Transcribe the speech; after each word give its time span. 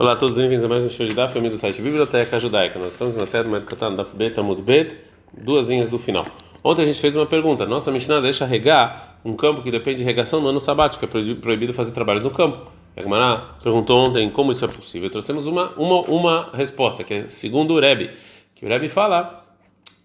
Olá 0.00 0.12
a 0.12 0.16
todos, 0.16 0.34
bem-vindos 0.34 0.64
a 0.64 0.68
mais 0.68 0.82
um 0.82 0.88
show 0.88 1.04
de 1.04 1.12
Daf, 1.12 1.38
do 1.38 1.58
site 1.58 1.82
Biblioteca 1.82 2.40
Judaica. 2.40 2.78
Nós 2.78 2.92
estamos 2.92 3.14
na 3.14 3.26
série 3.26 3.44
do 3.44 3.50
Medkatan 3.50 3.92
Daf 3.92 4.16
Bet 4.16 4.40
Amud 4.40 4.62
Bet, 4.62 4.96
duas 5.36 5.68
linhas 5.68 5.90
do 5.90 5.98
final. 5.98 6.24
Ontem 6.64 6.84
a 6.84 6.86
gente 6.86 6.98
fez 6.98 7.14
uma 7.14 7.26
pergunta. 7.26 7.66
Nossa 7.66 7.92
Mishnah 7.92 8.18
deixa 8.18 8.46
regar 8.46 9.18
um 9.22 9.36
campo 9.36 9.60
que 9.60 9.70
depende 9.70 9.98
de 9.98 10.04
regação 10.04 10.40
no 10.40 10.48
ano 10.48 10.58
sabático, 10.58 11.04
é 11.04 11.34
proibido 11.34 11.74
fazer 11.74 11.92
trabalhos 11.92 12.22
no 12.22 12.30
campo. 12.30 12.60
A 12.96 13.02
Gemara 13.02 13.44
perguntou 13.62 14.08
ontem 14.08 14.30
como 14.30 14.52
isso 14.52 14.64
é 14.64 14.68
possível. 14.68 15.10
Trouxemos 15.10 15.46
uma, 15.46 15.72
uma, 15.76 16.00
uma 16.08 16.50
resposta, 16.54 17.04
que 17.04 17.12
é 17.12 17.28
segundo 17.28 17.74
o 17.74 17.78
Rebbe, 17.78 18.10
que 18.54 18.64
o 18.64 18.68
Rebbe 18.70 18.88
fala 18.88 19.44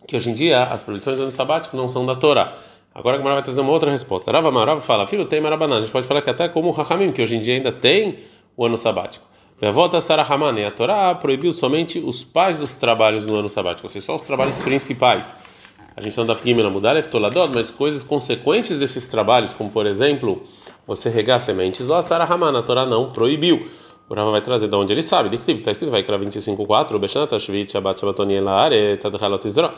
que 0.06 0.18
hoje 0.18 0.30
em 0.30 0.34
dia 0.34 0.64
as 0.64 0.84
proibições 0.84 1.16
do 1.16 1.24
ano 1.24 1.32
sabático 1.32 1.78
não 1.78 1.88
são 1.88 2.06
da 2.06 2.18
Torá. 2.18 2.52
Agora 2.94 3.16
a 3.16 3.20
Gemara 3.20 3.36
vai 3.36 3.44
trazer 3.44 3.62
uma 3.62 3.72
outra 3.72 3.90
resposta. 3.92 4.30
Rava 4.30 4.52
Marava 4.52 4.82
fala, 4.82 5.08
filho, 5.08 5.24
tem 5.24 5.40
marabaná. 5.40 5.78
A 5.78 5.82
gente 5.82 5.94
pode 5.94 6.06
falar 6.06 6.22
que 6.22 6.30
até 6.30 6.50
como 6.50 6.70
o 6.70 6.82
Hakamim, 6.82 7.14
que 7.14 7.22
hoje 7.22 7.38
em 7.38 7.40
dia 7.40 7.54
ainda 7.54 7.72
tem 7.72 8.20
o 8.58 8.66
ano 8.66 8.78
sabático. 8.78 9.35
A 9.62 9.72
volta 9.72 10.02
Sarahamane, 10.02 10.66
a 10.66 10.72
Torá 10.72 11.16
proibiu 11.16 11.54
somente 11.54 11.98
os 11.98 12.26
pais 12.26 12.60
dos 12.60 12.78
trabalhos 12.78 13.26
no 13.26 13.36
ano 13.36 13.50
sabático, 13.50 13.88
ou 13.88 13.90
seja, 13.90 14.06
só 14.06 14.16
os 14.18 14.22
trabalhos 14.22 14.58
principais. 14.58 15.34
A 15.96 16.02
gente 16.02 16.18
não 16.18 16.26
dá 16.26 16.36
na 16.36 16.70
mudar 16.70 17.02
Toladot, 17.04 17.50
mas 17.54 17.72
coisas 17.72 18.04
consequentes 18.04 18.78
desses 18.78 19.08
trabalhos, 19.08 19.54
como 19.54 19.70
por 19.70 19.86
exemplo, 19.86 20.44
você 20.86 21.10
regar 21.10 21.40
sementes, 21.40 21.88
lá 21.88 22.02
Sarahamane, 22.02 22.58
a 22.58 22.62
Torá 22.62 22.86
não 22.86 23.14
proibiu. 23.14 23.66
O 24.10 24.14
Rava 24.14 24.30
vai 24.30 24.42
trazer 24.42 24.68
de 24.68 24.76
onde 24.76 24.92
ele 24.92 25.02
sabe. 25.02 25.34
Está 25.34 25.72
escrito, 25.72 25.90
vai 25.90 26.04
criar 26.04 26.20
25.4, 26.20 27.00
Beshanat 27.00 27.34
Ashvit 27.34 27.72
Shabbat 27.72 27.98
Shabbatoni 27.98 28.36
Elaare, 28.36 28.98
Tzadchalot 28.98 29.48
Israel. 29.48 29.72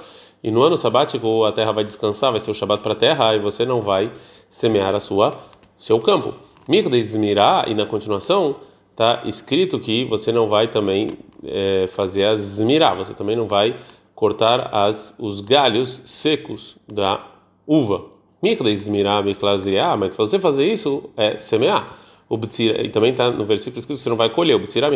E 0.44 0.50
no 0.50 0.64
ano 0.64 0.76
sabático 0.76 1.46
a 1.46 1.52
terra 1.52 1.72
vai 1.72 1.84
descansar, 1.84 2.32
vai 2.32 2.40
ser 2.40 2.50
o 2.50 2.54
Shabbat 2.56 2.82
para 2.82 2.94
a 2.94 2.96
terra, 2.96 3.36
e 3.36 3.40
você 3.40 3.64
não 3.64 3.82
vai 3.82 4.12
semear 4.50 4.96
a 4.96 5.00
sua 5.00 5.38
seu 5.78 6.00
campo. 6.00 6.34
Mirda 6.68 6.98
Izmirá, 6.98 7.64
e 7.68 7.76
na 7.76 7.86
continuação, 7.86 8.56
está 8.98 9.22
escrito 9.26 9.80
que 9.80 10.06
você 10.06 10.32
não 10.32 10.48
vai 10.48 10.68
também 10.68 11.08
é, 11.46 11.86
fazer 11.86 12.26
as 12.26 12.40
zmirá, 12.40 12.96
você 12.96 13.14
também 13.14 13.36
não 13.36 13.46
vai 13.46 13.76
cortar 14.16 14.74
as, 14.74 15.16
os 15.20 15.40
galhos 15.40 16.02
secos 16.04 16.78
da 16.92 17.24
uva. 17.68 18.06
Mas 18.42 20.12
se 20.12 20.18
você 20.18 20.40
fazer 20.40 20.72
isso, 20.72 21.12
é 21.16 21.40
semear. 21.40 21.96
O 22.28 22.40
e 22.60 22.90
também 22.90 23.12
está 23.12 23.30
no 23.30 23.46
versículo 23.46 23.80
escrito 23.80 24.00
você 24.00 24.10
não 24.10 24.18
vai 24.18 24.32
colher. 24.32 24.56
O 24.56 24.60
btzira, 24.60 24.90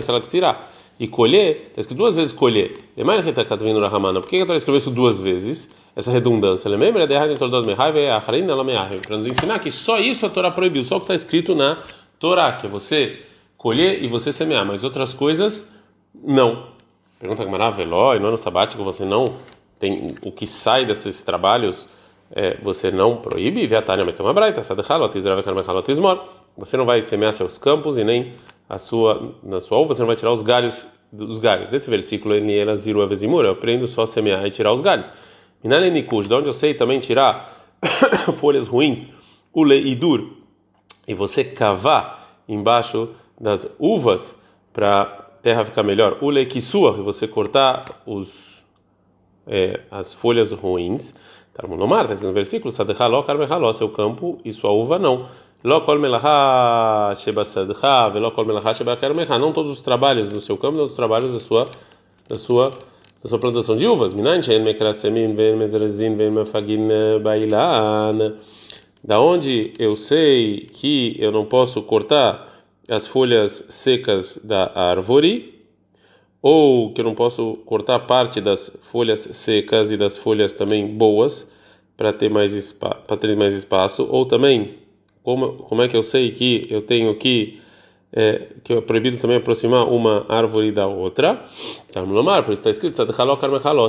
e 0.99 1.07
colher, 1.07 1.67
está 1.69 1.81
escrito 1.81 1.99
duas 1.99 2.15
vezes 2.15 2.33
colher. 2.33 2.73
Por 2.97 4.29
que 4.29 4.41
a 4.41 4.45
Torá 4.45 4.57
escreveu 4.57 4.79
isso 4.79 4.89
duas 4.89 5.19
vezes? 5.19 5.69
Essa 5.95 6.11
redundância. 6.11 6.69
Para 9.05 9.17
nos 9.17 9.27
ensinar 9.27 9.59
que 9.59 9.69
só 9.69 9.99
isso 9.99 10.25
a 10.25 10.29
Torá 10.29 10.49
proibiu, 10.49 10.83
só 10.83 10.97
o 10.97 10.99
que 10.99 11.03
está 11.03 11.13
escrito 11.13 11.53
na 11.53 11.77
Torá, 12.19 12.53
que 12.53 12.65
é 12.65 12.69
você 12.69 13.19
colher 13.61 14.03
e 14.03 14.07
você 14.07 14.33
semear, 14.33 14.65
mas 14.65 14.83
outras 14.83 15.13
coisas 15.13 15.71
não. 16.15 16.63
Pergunta 17.19 17.45
que 17.45 17.51
maravilhosa, 17.51 18.19
no 18.19 18.29
ano 18.29 18.37
sabático 18.37 18.83
você 18.83 19.05
não 19.05 19.35
tem 19.77 20.15
o 20.25 20.31
que 20.31 20.47
sai 20.47 20.83
desses 20.83 21.21
trabalhos, 21.21 21.87
é, 22.31 22.57
você 22.63 22.89
não 22.89 23.17
proíbe, 23.17 23.67
Viatania, 23.67 24.03
mas 24.03 24.15
tem 24.15 24.25
uma 24.25 24.33
braita, 24.33 24.63
você 24.63 24.73
não 26.75 26.85
vai 26.87 27.03
semear 27.03 27.33
seus 27.33 27.59
campos 27.59 27.99
e 27.99 28.03
nem 28.03 28.31
a 28.67 28.79
sua 28.79 29.31
na 29.43 29.61
sua 29.61 29.77
uva, 29.77 29.93
você 29.93 30.01
não 30.01 30.07
vai 30.07 30.15
tirar 30.15 30.31
os 30.31 30.41
galhos 30.41 30.87
dos 31.11 31.37
galhos. 31.37 31.69
Desse 31.69 31.87
versículo, 31.87 32.33
ele 32.33 32.57
era 32.57 32.75
ziru 32.75 33.03
avezimura, 33.03 33.49
eu 33.49 33.51
aprendo 33.51 33.87
só 33.87 34.01
a 34.03 34.07
semear 34.07 34.43
e 34.43 34.49
tirar 34.49 34.73
os 34.73 34.81
galhos. 34.81 35.11
Minanenikush, 35.63 36.27
de 36.27 36.33
onde 36.33 36.49
eu 36.49 36.53
sei 36.53 36.73
também 36.73 36.99
tirar 36.99 37.69
folhas 38.37 38.67
ruins, 38.67 39.07
ule 39.53 39.75
e 39.75 39.93
dur, 39.93 40.31
e 41.07 41.13
você 41.13 41.43
cavar 41.43 42.39
embaixo 42.49 43.09
das 43.41 43.67
uvas 43.79 44.35
para 44.71 45.01
a 45.01 45.05
terra 45.41 45.65
ficar 45.65 45.81
melhor. 45.81 46.19
O 46.21 46.29
lequissua, 46.29 46.91
você 46.91 47.27
cortar 47.27 47.85
os, 48.05 48.63
é, 49.47 49.79
as 49.89 50.13
folhas 50.13 50.51
ruins. 50.51 51.15
Está 51.49 51.67
no 51.67 52.31
versículo: 52.31 52.71
Sadechaló, 52.71 53.23
carmehaló, 53.23 53.73
seu 53.73 53.89
campo 53.89 54.39
e 54.45 54.53
sua 54.53 54.71
uva 54.71 54.99
não. 54.99 55.25
Não 55.63 55.75
todos 59.51 59.71
os 59.71 59.81
trabalhos 59.81 60.29
do 60.29 60.41
seu 60.41 60.57
campo, 60.57 60.73
não 60.73 60.79
todos 60.79 60.91
os 60.91 60.97
trabalhos 60.97 61.33
da 61.33 61.39
sua, 61.39 61.65
da 62.27 62.37
sua, 62.37 62.71
da 63.21 63.29
sua 63.29 63.39
plantação 63.39 63.75
de 63.75 63.85
uvas. 63.85 64.13
Da 69.03 69.19
onde 69.19 69.73
eu 69.77 69.95
sei 69.95 70.67
que 70.71 71.15
eu 71.19 71.31
não 71.31 71.45
posso 71.45 71.81
cortar 71.83 72.50
as 72.91 73.07
folhas 73.07 73.65
secas 73.69 74.37
da 74.43 74.69
árvore, 74.75 75.63
ou 76.41 76.91
que 76.91 76.99
eu 76.99 77.05
não 77.05 77.15
posso 77.15 77.55
cortar 77.65 77.99
parte 77.99 78.41
das 78.41 78.77
folhas 78.81 79.21
secas 79.21 79.93
e 79.93 79.97
das 79.97 80.17
folhas 80.17 80.53
também 80.53 80.85
boas 80.85 81.49
para 81.95 82.11
ter 82.11 82.29
mais 82.29 82.73
para 82.73 83.15
ter 83.17 83.37
mais 83.37 83.53
espaço, 83.53 84.05
ou 84.11 84.25
também 84.25 84.73
como 85.23 85.53
como 85.53 85.81
é 85.81 85.87
que 85.87 85.95
eu 85.95 86.03
sei 86.03 86.31
que 86.31 86.67
eu 86.69 86.81
tenho 86.81 87.15
que 87.15 87.61
é, 88.11 88.47
que 88.61 88.73
é 88.73 88.81
proibido 88.81 89.15
também 89.17 89.37
aproximar 89.37 89.87
uma 89.87 90.25
árvore 90.27 90.69
da 90.73 90.85
outra? 90.85 91.45
Tá 91.93 92.01
no 92.01 92.21
mar, 92.21 92.43
por 92.43 92.51
isso 92.51 92.59
está 92.59 92.69
escrito: 92.69 92.97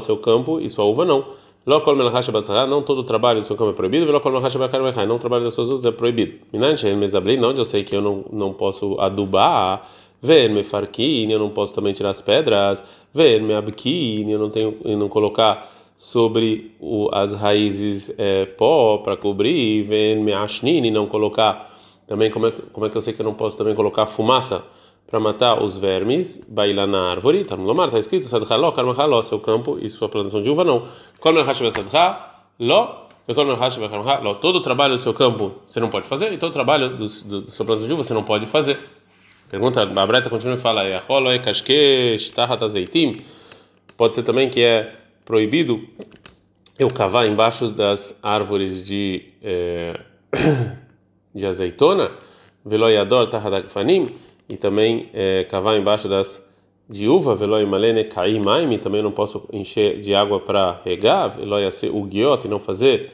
seu 0.00 0.16
campo 0.18 0.60
e 0.60 0.68
sua 0.70 0.84
uva 0.84 1.04
não 1.04 1.41
não 1.64 2.82
todo 2.82 3.04
trabalho 3.04 3.40
do 3.40 3.46
seu 3.46 3.56
campo 3.56 3.70
é 3.70 3.72
proibido, 3.72 4.06
não 4.06 5.16
o 5.16 5.18
trabalho 5.18 5.44
das 5.44 5.54
suas 5.54 5.68
uvas 5.68 5.84
é 5.84 5.92
proibido. 5.92 6.38
Onde 6.52 7.58
eu 7.58 7.64
sei 7.64 7.84
que 7.84 7.94
eu 7.94 8.02
não, 8.02 8.24
não 8.32 8.52
posso 8.52 8.98
adubar, 8.98 9.88
ver 10.20 10.50
me 10.50 10.62
farquine, 10.64 11.32
eu 11.32 11.38
não 11.38 11.50
posso 11.50 11.74
também 11.74 11.92
tirar 11.92 12.10
as 12.10 12.20
pedras, 12.20 12.82
ver 13.14 13.40
me 13.40 13.54
abquine, 13.54 14.32
eu 14.32 14.38
não 14.38 14.50
tenho 14.50 14.76
eu 14.84 14.96
não 14.96 15.08
colocar 15.08 15.70
sobre 15.96 16.72
o, 16.80 17.08
as 17.12 17.32
raízes 17.32 18.12
é, 18.18 18.44
pó 18.44 18.98
para 18.98 19.16
cobrir, 19.16 19.84
ver 19.84 20.16
me 20.16 20.32
ashnine, 20.32 20.90
não 20.90 21.06
colocar 21.06 21.70
também 22.08 22.28
como 22.28 22.48
é, 22.48 22.52
como 22.72 22.86
é 22.86 22.90
que 22.90 22.96
eu 22.96 23.02
sei 23.02 23.14
que 23.14 23.20
eu 23.20 23.24
não 23.24 23.34
posso 23.34 23.56
também 23.56 23.74
colocar 23.74 24.06
fumaça 24.06 24.64
para 25.12 25.20
matar 25.20 25.62
os 25.62 25.76
vermes, 25.76 26.42
bailar 26.48 26.86
na 26.86 27.10
árvore, 27.10 27.42
está 27.42 27.54
no 27.54 27.64
lomar, 27.64 27.88
está 27.88 27.98
escrito, 27.98 28.26
sadhaló, 28.30 28.72
karmachaló, 28.72 29.20
seu 29.20 29.38
campo 29.38 29.78
e 29.78 29.86
sua 29.90 30.08
plantação 30.08 30.40
de 30.40 30.48
uva, 30.48 30.64
não. 30.64 30.88
Todo 31.20 31.38
o 34.56 34.62
trabalho 34.62 34.94
do 34.94 34.98
seu 34.98 35.12
campo 35.12 35.52
você 35.66 35.80
não 35.80 35.90
pode 35.90 36.08
fazer, 36.08 36.32
e 36.32 36.38
todo 36.38 36.48
o 36.48 36.54
trabalho 36.54 36.96
do, 36.96 37.06
do, 37.06 37.42
do 37.42 37.52
plantação 37.66 37.86
de 37.86 37.92
uva 37.92 38.02
você 38.02 38.14
não 38.14 38.24
pode 38.24 38.46
fazer. 38.46 38.78
Pergunta, 39.50 39.82
a 39.82 40.06
Breta 40.06 40.30
continua 40.30 40.54
e 40.54 40.58
fala, 40.58 40.82
é 40.82 40.96
pode 43.98 44.14
ser 44.14 44.22
também 44.22 44.48
que 44.48 44.62
é 44.62 44.94
proibido 45.26 45.86
eu 46.78 46.88
cavar 46.88 47.26
embaixo 47.26 47.68
das 47.68 48.18
árvores 48.22 48.86
de, 48.86 49.26
eh, 49.42 50.00
de 51.34 51.44
azeitona, 51.44 52.10
veloyador 52.64 53.26
tahadakfanim, 53.26 54.08
e 54.48 54.56
também 54.56 55.10
é, 55.12 55.44
cavar 55.44 55.76
embaixo 55.76 56.08
das 56.08 56.46
de 56.88 57.08
uva, 57.08 57.34
veloi 57.34 57.64
malene 57.64 58.04
kaimaim, 58.04 58.78
também 58.78 59.02
não 59.02 59.12
posso 59.12 59.48
encher 59.52 60.00
de 60.00 60.14
água 60.14 60.40
para 60.40 60.80
regar, 60.84 61.30
veloi 61.30 61.70
ser 61.70 61.90
ugiot, 61.90 62.46
e 62.46 62.50
não 62.50 62.60
fazer 62.60 63.10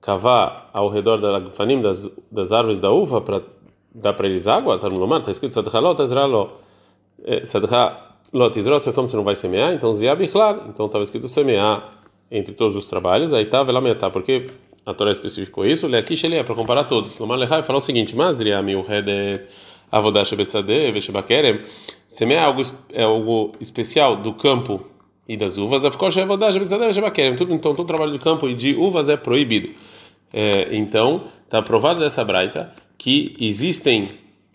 cavar 0.00 0.70
ao 0.72 0.88
redor 0.88 1.18
da 1.18 1.50
fanim 1.52 1.80
das, 1.80 2.10
das 2.30 2.52
árvores 2.52 2.80
da 2.80 2.90
uva 2.90 3.20
para 3.20 3.42
dar 3.94 4.12
para 4.14 4.26
eles 4.26 4.46
água, 4.46 4.76
está 4.76 4.88
no 4.88 5.06
mar, 5.06 5.20
está 5.20 5.30
escrito 5.30 5.54
sadhalot 5.54 6.00
ezralo, 6.00 6.52
é, 7.24 7.44
sadhalot 7.44 8.58
ezralo, 8.58 8.80
seu 8.80 8.92
campo 8.92 9.08
você 9.08 9.16
não 9.16 9.24
vai 9.24 9.36
semear, 9.36 9.74
então 9.74 9.92
ziabichlar, 9.92 10.64
então 10.68 10.86
estava 10.86 11.04
escrito 11.04 11.28
semear 11.28 11.92
entre 12.30 12.54
todos 12.54 12.76
os 12.76 12.88
trabalhos, 12.88 13.32
aí 13.32 13.44
está 13.44 13.62
velametzah, 13.62 14.10
porque 14.10 14.48
a 14.86 14.94
Torá 14.94 15.10
especificou 15.10 15.66
isso, 15.66 15.86
leakish 15.86 16.24
ele 16.24 16.36
é 16.36 16.42
para 16.42 16.54
comparar 16.54 16.84
todos, 16.84 17.18
no 17.18 17.26
mar 17.26 17.36
lehai 17.36 17.62
fala 17.62 17.78
o 17.78 17.82
seguinte, 17.82 18.16
mas 18.16 18.40
riami 18.40 18.74
o 18.74 18.82
redet 18.82 19.44
Avodash 19.90 20.32
Bessadeh, 20.34 20.92
Veshabakerem, 20.92 21.62
semear 22.08 22.42
é 22.42 22.46
algo, 22.46 22.62
é 22.92 23.02
algo 23.02 23.52
especial 23.60 24.16
do 24.16 24.34
campo 24.34 24.84
e 25.28 25.36
das 25.36 25.58
uvas, 25.58 25.84
Avodash 25.84 26.56
Bessadeh, 26.56 26.86
Veshabakerem, 26.86 27.34
então 27.34 27.74
todo 27.74 27.84
trabalho 27.84 28.12
do 28.12 28.18
campo 28.18 28.48
e 28.48 28.54
de 28.54 28.74
uvas 28.74 29.08
é 29.08 29.16
proibido. 29.16 29.70
É, 30.32 30.68
então, 30.72 31.22
está 31.44 31.60
provado 31.60 32.00
dessa 32.00 32.24
braita 32.24 32.72
que 32.96 33.34
existem 33.40 34.08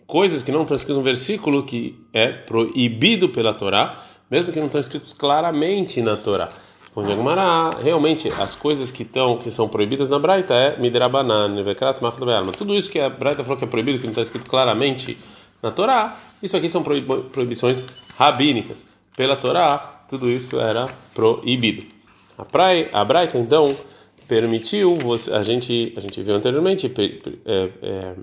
coisas 0.06 0.42
que 0.42 0.52
não 0.52 0.62
estão 0.62 0.76
escritas 0.76 0.96
no 0.96 1.02
versículo 1.02 1.64
que 1.64 1.98
é 2.12 2.28
proibido 2.28 3.28
pela 3.28 3.52
Torá, 3.52 3.94
mesmo 4.30 4.52
que 4.52 4.58
não 4.58 4.66
estão 4.66 4.80
escritos 4.80 5.12
claramente 5.12 6.00
na 6.00 6.16
Torá. 6.16 6.48
Responde 6.96 7.12
Agmará, 7.12 7.76
realmente 7.78 8.28
as 8.40 8.54
coisas 8.54 8.90
que 8.90 9.02
estão 9.02 9.36
que 9.36 9.50
são 9.50 9.68
proibidas 9.68 10.08
na 10.08 10.18
Braita 10.18 10.54
é 10.54 10.80
midrabanan, 10.80 11.48
nevekras 11.48 12.00
machdabelma. 12.00 12.52
Tudo 12.52 12.74
isso 12.74 12.90
que 12.90 12.98
a 12.98 13.10
Braita 13.10 13.44
falou 13.44 13.58
que 13.58 13.64
é 13.64 13.66
proibido, 13.66 13.98
que 13.98 14.04
não 14.04 14.12
está 14.12 14.22
escrito 14.22 14.48
claramente 14.48 15.18
na 15.62 15.70
Torá, 15.70 16.16
isso 16.42 16.56
aqui 16.56 16.70
são 16.70 16.82
proibições 16.82 17.84
rabínicas. 18.16 18.86
Pela 19.14 19.36
Torá, 19.36 20.06
tudo 20.08 20.30
isso 20.30 20.58
era 20.58 20.88
proibido. 21.14 21.84
A, 22.38 22.46
praia, 22.46 22.88
a 22.94 23.04
Braita 23.04 23.36
então 23.36 23.76
permitiu, 24.26 24.96
você, 24.96 25.30
a 25.34 25.42
gente 25.42 25.92
a 25.98 26.00
gente 26.00 26.22
viu 26.22 26.34
anteriormente, 26.34 26.88
per, 26.88 27.20
é, 27.44 27.70
é, 27.82 28.14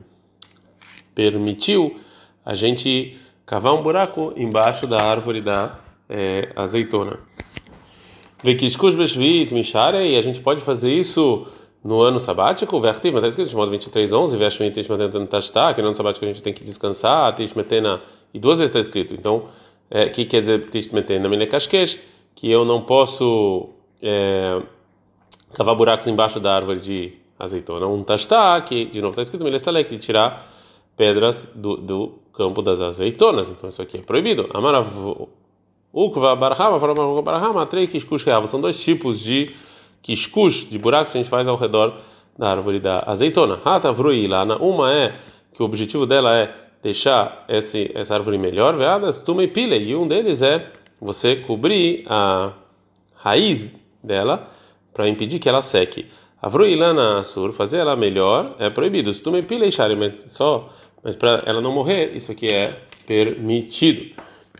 permitiu 1.13 1.99
a 2.43 2.55
gente 2.55 3.19
cavar 3.45 3.75
um 3.75 3.83
buraco 3.83 4.33
embaixo 4.35 4.87
da 4.87 4.99
árvore 4.99 5.41
da 5.41 5.77
é, 6.09 6.49
azeitona. 6.55 7.19
Mishare, 8.43 9.97
e 10.05 10.17
a 10.17 10.21
gente 10.21 10.41
pode 10.41 10.61
fazer 10.61 10.93
isso 10.93 11.47
no 11.83 12.01
ano 12.01 12.19
sabático, 12.19 12.79
Vertiv, 12.79 13.13
mas 13.13 13.23
está 13.23 13.29
escrito, 13.29 13.51
chamado 13.51 13.69
2311, 13.69 14.37
Veshvit 14.37 14.71
Tishmetena 14.73 15.25
Tashta, 15.27 15.73
que 15.73 15.81
no 15.81 15.87
ano 15.87 15.95
sabático 15.95 16.23
a 16.25 16.27
gente 16.27 16.41
tem 16.41 16.53
que 16.53 16.63
descansar, 16.63 17.35
Tishmetena, 17.35 18.01
e 18.33 18.39
duas 18.39 18.59
vezes 18.59 18.69
está 18.69 18.79
escrito. 18.79 19.13
Então, 19.13 19.37
o 19.37 19.47
é, 19.89 20.09
que 20.09 20.25
quer 20.25 20.41
dizer 20.41 20.69
Tishmetena 20.69 21.27
Menekashkesh? 21.27 22.01
Que 22.35 22.49
eu 22.49 22.63
não 22.65 22.81
posso 22.81 23.69
é, 24.01 24.61
cavar 25.53 25.75
buracos 25.75 26.07
embaixo 26.07 26.39
da 26.39 26.55
árvore 26.55 26.79
de 26.79 27.13
azeitona. 27.37 27.85
Um 27.85 28.03
Tashta, 28.03 28.61
que 28.61 28.85
de 28.85 29.01
novo 29.01 29.11
está 29.11 29.21
escrito, 29.21 29.43
Melessalek, 29.43 29.97
tirar 29.99 30.49
pedras 30.95 31.49
do, 31.53 31.77
do 31.77 32.19
campo 32.33 32.61
das 32.61 32.79
azeitonas. 32.79 33.49
Então, 33.49 33.69
isso 33.69 33.81
aqui 33.81 33.97
é 33.97 34.01
proibido. 34.01 34.49
Amarav. 34.53 34.87
Ukva 35.93 36.35
barahama, 36.35 36.79
farama 36.79 37.21
barahama, 37.21 37.65
trei 37.67 37.85
kishkush 37.85 38.23
reava. 38.23 38.47
São 38.47 38.59
dois 38.59 38.81
tipos 38.83 39.19
de 39.19 39.51
kishkush, 40.01 40.67
de 40.69 40.79
buracos 40.79 41.11
que 41.11 41.19
a 41.19 41.21
gente 41.21 41.29
faz 41.29 41.47
ao 41.47 41.55
redor 41.55 41.93
da 42.37 42.49
árvore 42.49 42.79
da 42.79 43.03
azeitona. 43.05 43.59
Hata 43.63 43.91
vruilana. 43.91 44.57
Uma 44.57 44.91
é 44.91 45.13
que 45.53 45.61
o 45.61 45.65
objetivo 45.65 46.07
dela 46.07 46.35
é 46.35 46.55
deixar 46.81 47.45
esse, 47.47 47.91
essa 47.93 48.15
árvore 48.15 48.39
melhor, 48.39 48.75
veadas, 48.75 49.21
tuma 49.21 49.43
e 49.43 49.47
pile. 49.47 49.77
E 49.77 49.95
um 49.95 50.07
deles 50.07 50.41
é 50.41 50.71
você 50.99 51.35
cobrir 51.35 52.05
a 52.07 52.53
raiz 53.15 53.71
dela 54.03 54.49
para 54.91 55.07
impedir 55.07 55.37
que 55.37 55.47
ela 55.47 55.61
seque. 55.61 56.07
A 56.41 56.49
vruilana 56.49 57.23
sur, 57.23 57.53
fazer 57.53 57.77
ela 57.77 57.95
melhor 57.95 58.55
é 58.57 58.69
proibido. 58.69 59.13
Tuma 59.13 59.37
e 59.37 59.43
pile, 59.43 59.69
mas 59.97 60.25
só, 60.29 60.69
mas 61.03 61.15
para 61.15 61.41
ela 61.45 61.61
não 61.61 61.71
morrer, 61.71 62.15
isso 62.15 62.31
aqui 62.31 62.47
é 62.47 62.73
permitido. 63.05 64.11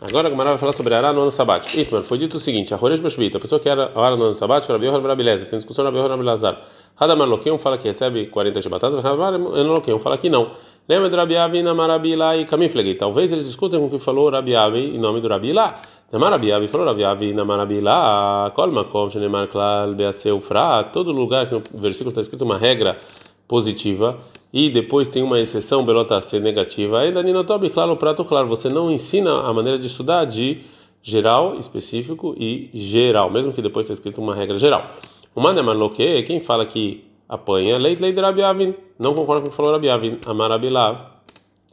Agora 0.05 0.27
a 0.27 0.31
Gemara 0.31 0.49
vai 0.49 0.57
falar 0.57 0.73
sobre 0.73 0.93
Ará 0.93 1.13
no 1.13 1.21
ano 1.21 1.31
sabático. 1.31 2.03
Foi 2.03 2.17
dito 2.17 2.35
o 2.35 2.39
seguinte: 2.39 2.73
a 2.73 2.77
Horesh 2.77 2.99
Bashvita, 2.99 3.37
a 3.37 3.39
pessoa 3.39 3.57
que 3.57 3.69
era 3.69 3.89
Ará 3.95 4.17
no 4.17 4.25
ano 4.25 4.33
sabático, 4.33 4.73
Rabi 4.73 4.85
Yohan 4.85 5.01
Rabileza, 5.01 5.45
tem 5.45 5.57
discussão 5.57 5.85
Rabi 5.85 5.97
Yohan 5.97 6.09
Rabilazar. 6.09 6.61
Hadamar 6.99 7.25
Loqueum 7.25 7.57
fala 7.57 7.77
que 7.77 7.87
recebe 7.87 8.27
40 8.27 8.59
de 8.59 8.67
batatas, 8.67 8.99
Hadamar 8.99 9.31
Loqueum 9.39 9.97
fala 9.99 10.17
que 10.17 10.29
não. 10.29 10.51
Lembra 10.89 11.09
de 11.09 11.15
Rabi 11.15 11.37
Avi, 11.37 11.63
Namarabi 11.63 12.15
e 12.37 12.43
Kamiflegei. 12.43 12.95
Talvez 12.95 13.31
eles 13.31 13.45
escutem 13.45 13.79
com 13.79 13.85
o 13.85 13.89
que 13.89 13.97
falou 13.97 14.29
Rabi 14.29 14.53
Avi 14.57 14.93
em 14.93 14.99
nome 14.99 15.21
do 15.21 15.29
Rabi 15.29 15.53
lá. 15.53 15.79
Namarabi 16.11 16.51
Avi 16.51 16.67
falou 16.67 16.85
Rabi 16.85 17.05
Avi, 17.05 17.33
Namarabi 17.33 17.79
lá, 17.79 18.51
Kolma 18.53 18.83
Kom, 18.83 19.09
Shenemar 19.09 19.47
Klal, 19.47 19.93
Beaseu 19.93 20.43
todo 20.91 21.13
lugar 21.13 21.47
que 21.47 21.55
no 21.55 21.63
versículo 21.75 22.09
está 22.09 22.19
escrito 22.19 22.43
uma 22.43 22.57
regra 22.57 22.99
positiva 23.47 24.17
e 24.53 24.69
depois 24.69 25.07
tem 25.07 25.23
uma 25.23 25.39
exceção 25.39 25.83
belota 25.83 26.21
ser 26.21 26.39
negativa, 26.39 26.99
ainda 26.99 27.23
ninotob 27.23 27.67
claro 27.71 27.97
prato 27.97 28.23
claro, 28.23 28.47
você 28.47 28.69
não 28.69 28.91
ensina 28.91 29.41
a 29.41 29.51
maneira 29.51 29.79
de 29.79 29.87
estudar 29.87 30.25
de 30.25 30.61
geral, 31.01 31.57
específico 31.57 32.35
e 32.37 32.69
geral, 32.71 33.31
mesmo 33.31 33.51
que 33.51 33.63
depois 33.63 33.87
tenha 33.87 33.95
escrito 33.95 34.21
uma 34.21 34.35
regra 34.35 34.57
geral. 34.59 34.85
O 35.33 35.41
mandemar 35.41 35.75
loque, 35.75 36.21
quem 36.21 36.39
fala 36.39 36.67
que 36.67 37.03
apanha, 37.27 37.79
leit 37.79 37.99
lei 37.99 38.13
de 38.13 38.21
Rabiavin, 38.21 38.75
não 38.99 39.15
concorda 39.15 39.41
com 39.41 39.47
o 39.47 39.49
que 39.49 39.57
falou 39.57 39.71
Rabiavin, 39.71 40.19
amarabilá. 40.25 41.19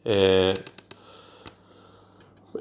É... 0.03 0.55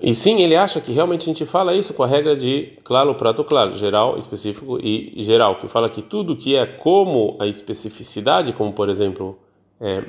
E 0.01 0.13
sim, 0.13 0.41
ele 0.41 0.55
acha 0.55 0.81
que 0.81 0.91
realmente 0.91 1.23
a 1.23 1.25
gente 1.25 1.45
fala 1.45 1.73
isso 1.73 1.93
com 1.93 2.03
a 2.03 2.07
regra 2.07 2.35
de 2.35 2.73
claro, 2.83 3.15
prato 3.15 3.43
claro, 3.43 3.75
geral, 3.75 4.17
específico 4.17 4.77
e 4.83 5.23
geral, 5.23 5.55
que 5.55 5.67
fala 5.67 5.89
que 5.89 6.01
tudo 6.01 6.35
que 6.35 6.55
é 6.55 6.65
como 6.65 7.37
a 7.39 7.47
especificidade, 7.47 8.53
como 8.53 8.73
por 8.73 8.89
exemplo 8.89 9.39
é, 9.81 10.03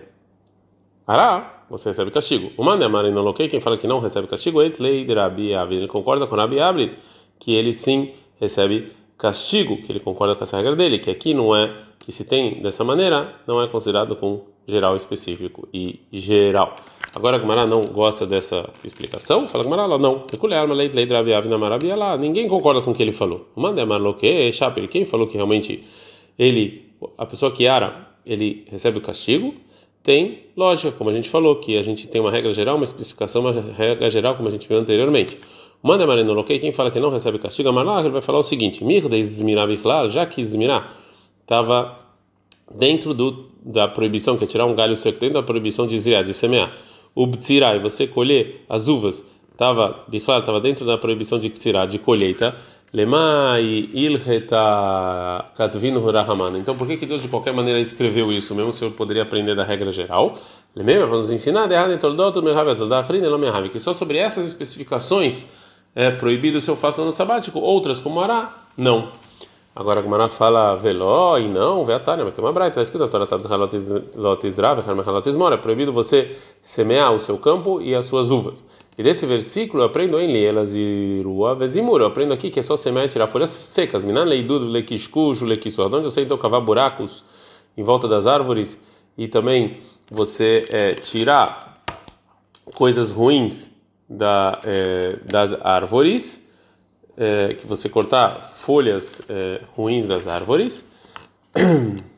Ará, 1.06 1.64
você 1.68 1.88
recebe 1.88 2.10
castigo. 2.10 2.52
O 2.56 2.62
manda 2.62 2.88
marino 2.88 3.20
loquei, 3.20 3.48
quem 3.48 3.60
fala 3.60 3.76
que 3.76 3.86
não 3.86 3.98
recebe 3.98 4.28
castigo, 4.28 4.60
lei 4.60 5.04
de 5.04 5.12
Rabi 5.12 5.52
Ele 5.52 5.88
concorda 5.88 6.26
com 6.26 6.36
Rabi 6.36 6.60
Abri 6.60 6.96
que 7.38 7.54
ele 7.54 7.74
sim 7.74 8.12
recebe 8.38 8.92
castigo, 9.18 9.78
que 9.78 9.90
ele 9.90 9.98
concorda 9.98 10.36
com 10.36 10.44
essa 10.44 10.56
regra 10.56 10.76
dele, 10.76 10.98
que 10.98 11.10
aqui 11.10 11.34
não 11.34 11.56
é, 11.56 11.74
que 11.98 12.12
se 12.12 12.24
tem 12.24 12.62
dessa 12.62 12.84
maneira, 12.84 13.34
não 13.46 13.60
é 13.62 13.66
considerado 13.66 14.14
com 14.14 14.42
geral 14.68 14.96
específico 14.96 15.68
e 15.74 16.00
geral. 16.12 16.76
Agora 17.14 17.38
a 17.38 17.40
Gemara 17.40 17.66
não 17.66 17.80
gosta 17.80 18.24
dessa 18.24 18.70
explicação, 18.84 19.48
fala 19.48 19.64
Gemara 19.64 19.86
lá, 19.86 19.98
não, 19.98 20.22
Abri 21.74 21.92
lá, 21.92 22.16
ninguém 22.16 22.46
concorda 22.46 22.80
com 22.82 22.92
o 22.92 22.94
que 22.94 23.02
ele 23.02 23.12
falou. 23.12 23.48
O 23.56 23.60
manda 23.60 23.84
marloquei, 23.84 24.52
Shapir, 24.52 24.88
quem 24.88 25.04
falou 25.04 25.26
que 25.26 25.34
realmente 25.34 25.82
ele, 26.38 26.94
a 27.18 27.26
pessoa 27.26 27.50
que 27.50 27.66
ara, 27.66 28.09
ele 28.24 28.64
recebe 28.70 28.98
o 28.98 29.00
castigo, 29.00 29.54
tem 30.02 30.46
lógica, 30.56 30.92
como 30.92 31.10
a 31.10 31.12
gente 31.12 31.28
falou, 31.28 31.56
que 31.56 31.76
a 31.76 31.82
gente 31.82 32.08
tem 32.08 32.20
uma 32.20 32.30
regra 32.30 32.52
geral, 32.52 32.76
uma 32.76 32.84
especificação, 32.84 33.42
uma 33.42 33.52
regra 33.52 34.08
geral, 34.08 34.34
como 34.34 34.48
a 34.48 34.50
gente 34.50 34.66
viu 34.66 34.78
anteriormente. 34.78 35.38
Manda 35.82 36.06
Marino 36.06 36.32
Loquei, 36.32 36.58
quem 36.58 36.72
fala 36.72 36.90
que 36.90 37.00
não 37.00 37.10
recebe 37.10 37.38
castigo, 37.38 37.68
Amarlah, 37.68 38.00
ele 38.00 38.10
vai 38.10 38.20
falar 38.20 38.38
o 38.38 38.42
seguinte: 38.42 38.84
Mirda 38.84 39.16
Izmirá 39.16 39.66
Bichlal, 39.66 40.08
já 40.08 40.26
que 40.26 40.40
Izmirá 40.40 40.92
estava 41.40 41.98
dentro 42.74 43.14
do, 43.14 43.50
da 43.64 43.88
proibição, 43.88 44.36
que 44.36 44.44
é 44.44 44.46
tirar 44.46 44.66
um 44.66 44.74
galho 44.74 44.96
seco, 44.96 45.18
dentro 45.18 45.34
da 45.34 45.42
proibição 45.42 45.86
de 45.86 45.98
zriá, 45.98 46.22
de 46.22 46.34
semear. 46.34 46.74
O 47.14 47.26
Btsirai, 47.26 47.80
você 47.80 48.06
colher 48.06 48.64
as 48.68 48.88
uvas, 48.88 49.24
estava, 49.52 50.04
Bichlal, 50.08 50.38
estava 50.38 50.60
dentro 50.60 50.86
da 50.86 50.96
proibição 50.96 51.38
de 51.38 51.50
Tzirá, 51.50 51.84
de 51.84 51.98
colheita. 51.98 52.56
Lemai. 52.92 53.88
Então, 56.58 56.76
por 56.76 56.86
que, 56.88 56.96
que 56.96 57.06
Deus 57.06 57.22
de 57.22 57.28
qualquer 57.28 57.52
maneira 57.52 57.78
escreveu 57.78 58.32
isso? 58.32 58.52
Mesmo 58.54 58.72
se 58.72 58.84
eu 58.84 58.90
poderia 58.90 59.22
aprender 59.22 59.54
da 59.54 59.62
regra 59.62 59.92
geral. 59.92 60.34
Lembra? 60.74 61.06
Vamos 61.06 61.30
nos 61.30 61.32
ensinar 61.32 61.68
que 63.70 63.78
só 63.78 63.94
sobre 63.94 64.18
essas 64.18 64.44
especificações 64.44 65.46
é 65.94 66.10
proibido 66.10 66.60
se 66.60 66.68
eu 66.68 66.74
faço 66.74 67.04
no 67.04 67.12
sabático. 67.12 67.60
Outras, 67.60 68.00
como 68.00 68.20
Ará, 68.20 68.52
não. 68.76 69.08
Agora 69.74 70.00
a 70.00 70.02
Gemara 70.02 70.28
fala 70.28 70.74
veló 70.74 71.38
e 71.38 71.46
não, 71.48 71.84
veatânia, 71.84 72.24
mas 72.24 72.34
tem 72.34 72.44
uma 72.44 72.52
braita, 72.52 72.80
está 72.80 72.82
escrito 72.82 73.04
a 73.04 73.08
Torá 73.08 73.24
sabe 73.24 73.44
é 75.54 75.56
proibido 75.56 75.92
você 75.92 76.36
semear 76.60 77.14
o 77.14 77.20
seu 77.20 77.38
campo 77.38 77.80
e 77.80 77.94
as 77.94 78.04
suas 78.04 78.32
uvas. 78.32 78.62
E 78.98 79.02
desse 79.02 79.24
versículo 79.24 79.82
eu 79.82 79.86
aprendo 79.86 80.18
em 80.18 80.26
Lielas 80.26 80.74
e 80.74 81.22
Rua 81.24 81.54
Vezimur. 81.54 82.00
Eu 82.00 82.06
aprendo 82.06 82.34
aqui 82.34 82.50
que 82.50 82.60
é 82.60 82.62
só 82.62 82.76
semear 82.76 83.06
e 83.06 83.08
tirar 83.08 83.26
folhas 83.28 83.50
secas. 83.50 84.04
Minan 84.04 84.24
leidudo, 84.24 84.66
lequiscujo, 84.66 85.46
lequissu. 85.46 85.82
Onde 85.82 86.04
eu 86.04 86.10
sei 86.10 86.24
então 86.24 86.36
cavar 86.36 86.60
buracos 86.60 87.24
em 87.76 87.82
volta 87.82 88.06
das 88.06 88.26
árvores 88.26 88.78
e 89.16 89.28
também 89.28 89.78
você 90.10 90.62
é, 90.70 90.92
tirar 90.92 91.82
coisas 92.74 93.10
ruins 93.10 93.70
da, 94.08 94.60
é, 94.64 95.16
das 95.24 95.54
árvores, 95.64 96.46
é, 97.16 97.54
que 97.54 97.66
você 97.66 97.88
cortar 97.88 98.34
folhas 98.56 99.22
ruins 99.74 100.06
das 100.06 100.26
árvores. 100.26 100.84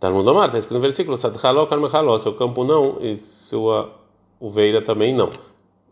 Talmud 0.00 0.26
Omar, 0.26 0.46
está 0.46 0.58
escrito 0.58 0.76
no 0.76 0.80
versículo, 0.80 1.16
Sadhaló 1.18 1.66
Karmechaló, 1.66 2.16
seu 2.16 2.32
campo 2.32 2.64
não 2.64 2.96
e 3.02 3.16
sua 3.18 3.90
uveira 4.40 4.80
também 4.80 5.12
não. 5.12 5.28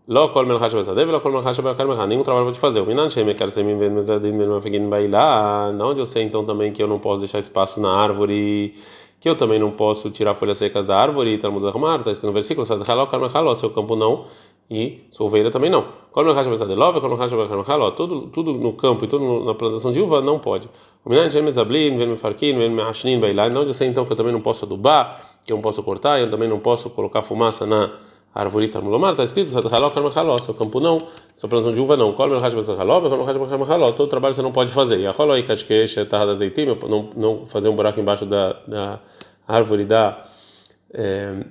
Ló 0.09 0.29
kol 0.29 0.47
melchash 0.47 0.73
bezadev, 0.73 1.11
ló 1.11 1.21
kol 1.21 1.33
melchash 1.33 1.61
bekarmechá. 1.61 2.07
Nenhum 2.07 2.23
trabalho 2.23 2.47
pode 2.47 2.59
fazer. 2.59 2.81
O 2.81 2.87
minan 2.87 3.11
shem 3.11 3.29
ekar 3.29 3.51
semim 3.51 3.77
ben 3.77 3.91
mezadim 3.91 4.33
ben 4.39 4.49
mafegin 4.49 4.89
bailá. 4.89 5.71
Onde 5.79 6.01
eu 6.01 6.07
sei 6.07 6.23
então 6.23 6.47
também 6.47 6.73
que 6.73 6.83
eu 6.83 6.87
não 6.87 6.99
posso 6.99 7.21
deixar 7.21 7.39
espaço 7.39 7.83
na 7.83 7.93
árvore, 7.93 8.73
que 9.21 9.29
eu 9.29 9.35
também 9.37 9.59
não 9.59 9.71
posso 9.71 10.09
tirar 10.09 10.35
folhas 10.35 10.57
secas 10.57 10.87
da 10.87 10.97
árvore. 10.97 11.37
Talmud 11.37 11.63
Omar, 11.67 11.99
está 11.99 12.11
escrito 12.11 12.29
no 12.29 12.33
versículo, 12.33 12.65
Sadhaló 12.65 13.05
Karmechaló, 13.05 13.55
seu 13.55 13.69
campo 13.69 13.95
não 13.95 14.25
e 14.71 15.01
sua 15.11 15.27
ovelha 15.27 15.51
também 15.51 15.69
não. 15.69 15.85
Tudo, 17.97 18.29
tudo 18.29 18.53
no 18.55 18.73
campo 18.73 19.05
e 19.05 19.09
tudo 19.09 19.45
na 19.45 19.55
plantação 19.55 19.93
de 19.93 20.01
uva 20.01 20.23
não 20.23 20.39
pode. 20.39 20.71
Onde 23.59 23.71
eu 23.71 23.75
sei 23.75 23.89
então 23.89 24.05
que 24.05 24.13
eu 24.13 24.17
também 24.17 24.33
não 24.33 24.43
posso 24.43 24.67
adubar, 24.67 25.23
que 25.47 25.53
eu 25.53 25.57
não 25.57 25.63
posso 25.63 25.83
cortar, 25.83 26.21
eu 26.21 26.29
também 26.29 26.49
não 26.49 26.59
posso 26.59 26.91
colocar 26.91 27.23
fumaça 27.23 27.65
na 27.65 27.93
árvore 28.35 28.69
Talmulomar, 28.69 29.13
está 29.13 29.25
escrito, 29.25 29.49
seu 29.49 30.55
campo 30.55 30.81
não, 30.81 30.99
sua 31.35 31.49
plantação 31.49 31.73
de 31.73 31.81
uva 31.81 31.97
não. 31.97 32.13
Todo 33.95 34.09
trabalho 34.09 34.35
você 34.35 34.43
não 34.43 34.53
pode 34.53 34.71
fazer. 34.71 35.01
E 35.01 35.07
a 35.07 35.11
rola 35.11 35.35
aí, 35.35 35.43
não, 36.89 37.11
não 37.17 37.47
fazer 37.47 37.71
um 37.71 37.75
buraco 37.75 37.99
embaixo 37.99 38.27
da, 38.27 38.53
da 38.67 39.01
árvore 39.47 39.87
da, 39.87 40.25
é, 40.93 41.45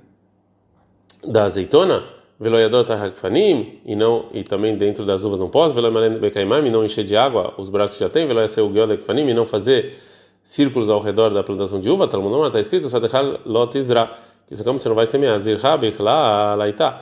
da 1.27 1.45
azeitona 1.45 2.16
veloiador 2.39 2.83
tarhakfanim 2.85 3.79
e 3.85 3.95
não 3.95 4.25
e 4.33 4.43
também 4.43 4.75
dentro 4.77 5.05
das 5.05 5.23
uvas 5.23 5.39
não 5.39 5.49
posso? 5.49 5.73
Veloimalem 5.73 6.19
bekaimam 6.19 6.65
e 6.65 6.69
não 6.69 6.85
encher 6.85 7.03
de 7.03 7.15
água 7.15 7.53
os 7.57 7.69
buracos 7.69 7.97
já 7.97 8.09
tem? 8.09 8.27
Veloia 8.27 8.47
geodekfanim 8.47 9.27
e 9.29 9.33
não 9.33 9.45
fazer 9.45 9.95
círculos 10.43 10.89
ao 10.89 10.99
redor 10.99 11.29
da 11.29 11.43
plantação 11.43 11.79
de 11.79 11.89
uva? 11.89 12.07
Talmud 12.07 12.47
está 12.47 12.59
escrito 12.59 12.89
sadechal 12.89 13.39
lot 13.45 13.77
izra 13.77 14.09
que 14.47 14.53
isso 14.53 14.63
como 14.63 14.79
você 14.79 14.87
não 14.87 14.95
vai 14.95 15.05
semear. 15.05 15.37
Zirha 15.39 15.77
bichla 15.77 16.55
laita 16.55 17.01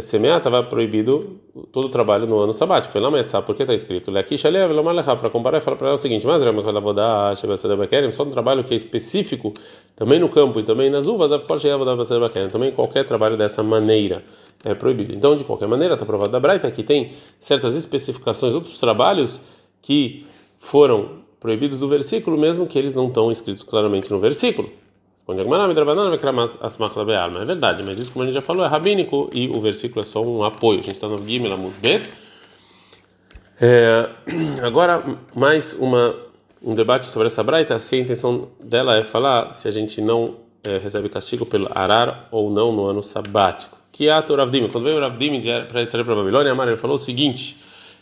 semear 0.00 0.38
estava 0.38 0.62
proibido 0.62 1.40
todo 1.72 1.86
o 1.86 1.88
trabalho 1.88 2.26
no 2.26 2.38
ano 2.38 2.52
sabático. 2.52 2.98
Sabe 3.26 3.46
por 3.46 3.54
que 3.54 3.62
está 3.62 3.74
escrito? 3.74 4.12
Para 4.12 5.30
comparar, 5.30 5.60
fala 5.60 5.76
para 5.76 5.88
ela 5.88 5.94
o 5.94 5.98
seguinte: 5.98 6.26
mas 6.26 6.42
dar 6.92 7.34
só 8.12 8.22
um 8.22 8.30
trabalho 8.30 8.64
que 8.64 8.74
é 8.74 8.76
específico 8.76 9.52
também 9.96 10.18
no 10.18 10.28
campo 10.28 10.60
e 10.60 10.62
também 10.62 10.90
nas 10.90 11.08
uvas, 11.08 11.30
também 12.50 12.70
qualquer 12.70 13.04
trabalho 13.04 13.36
dessa 13.36 13.62
maneira 13.62 14.22
é 14.64 14.74
proibido. 14.74 15.14
Então, 15.14 15.36
de 15.36 15.44
qualquer 15.44 15.68
maneira, 15.68 15.94
está 15.94 16.04
provado 16.04 16.30
da 16.30 16.40
Braita 16.40 16.70
que 16.70 16.82
tem 16.82 17.12
certas 17.40 17.74
especificações, 17.74 18.54
outros 18.54 18.78
trabalhos 18.78 19.40
que 19.80 20.26
foram 20.58 21.18
proibidos 21.40 21.80
do 21.80 21.88
versículo, 21.88 22.36
mesmo 22.36 22.66
que 22.66 22.78
eles 22.78 22.94
não 22.94 23.06
estão 23.06 23.30
escritos 23.30 23.62
claramente 23.62 24.10
no 24.10 24.18
versículo. 24.18 24.68
Responde 25.28 26.96
Labealma. 26.96 27.42
É 27.42 27.44
verdade, 27.44 27.82
mas 27.86 27.98
isso, 27.98 28.12
como 28.12 28.22
a 28.22 28.26
gente 28.26 28.34
já 28.34 28.40
falou, 28.40 28.64
é 28.64 28.68
rabínico 28.68 29.28
e 29.34 29.48
o 29.48 29.60
versículo 29.60 30.00
é 30.00 30.04
só 30.04 30.22
um 30.22 30.42
apoio. 30.42 30.80
A 30.80 30.82
gente 30.82 30.94
está 30.94 31.06
no 31.06 31.22
Gimel. 31.22 31.70
É, 33.60 34.08
agora, 34.64 35.04
mais 35.34 35.74
uma, 35.74 36.16
um 36.62 36.74
debate 36.74 37.04
sobre 37.04 37.26
essa 37.26 37.42
braita. 37.42 37.78
Se 37.78 37.96
a 37.96 37.98
intenção 37.98 38.48
dela 38.58 38.96
é 38.96 39.04
falar 39.04 39.52
se 39.52 39.68
a 39.68 39.70
gente 39.70 40.00
não 40.00 40.36
é, 40.64 40.78
recebe 40.78 41.10
castigo 41.10 41.44
pelo 41.44 41.68
arar 41.74 42.26
ou 42.30 42.50
não 42.50 42.72
no 42.72 42.86
ano 42.86 43.02
sabático. 43.02 43.76
Que 43.92 44.08
ato 44.08 44.34
Ravdim. 44.34 44.66
Quando 44.68 44.84
veio 44.84 44.96
o 44.96 45.00
Ravdim 45.00 45.42
para 45.68 45.82
Israel 45.82 46.06
para 46.06 46.14
a 46.14 46.16
Babilônia, 46.16 46.52
Amar, 46.52 46.68
ele 46.68 46.78
falou 46.78 46.96
o 46.96 46.98
seguinte: 46.98 47.58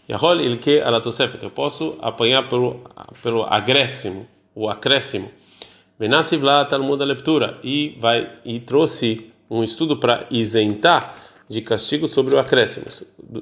Yahol 0.08 0.40
il 0.40 0.58
que 0.58 0.80
alatosefet. 0.80 1.42
Eu 1.42 1.50
posso 1.50 1.96
apanhar 2.00 2.48
pelo, 2.48 2.82
pelo 3.20 3.42
acréscimo, 3.42 4.28
o 4.54 4.68
acréscimo. 4.68 5.28
Benasiv 5.98 6.42
lá 6.42 6.64
Talmud 6.64 7.02
leptura 7.02 7.58
e 7.64 7.96
vai 7.98 8.30
e 8.44 8.60
trouxe 8.60 9.32
um 9.50 9.64
estudo 9.64 9.96
para 9.96 10.26
isentar 10.30 11.14
de 11.48 11.62
castigo 11.62 12.06
sobre 12.06 12.34
o 12.34 12.38
acréscimo. 12.38 12.86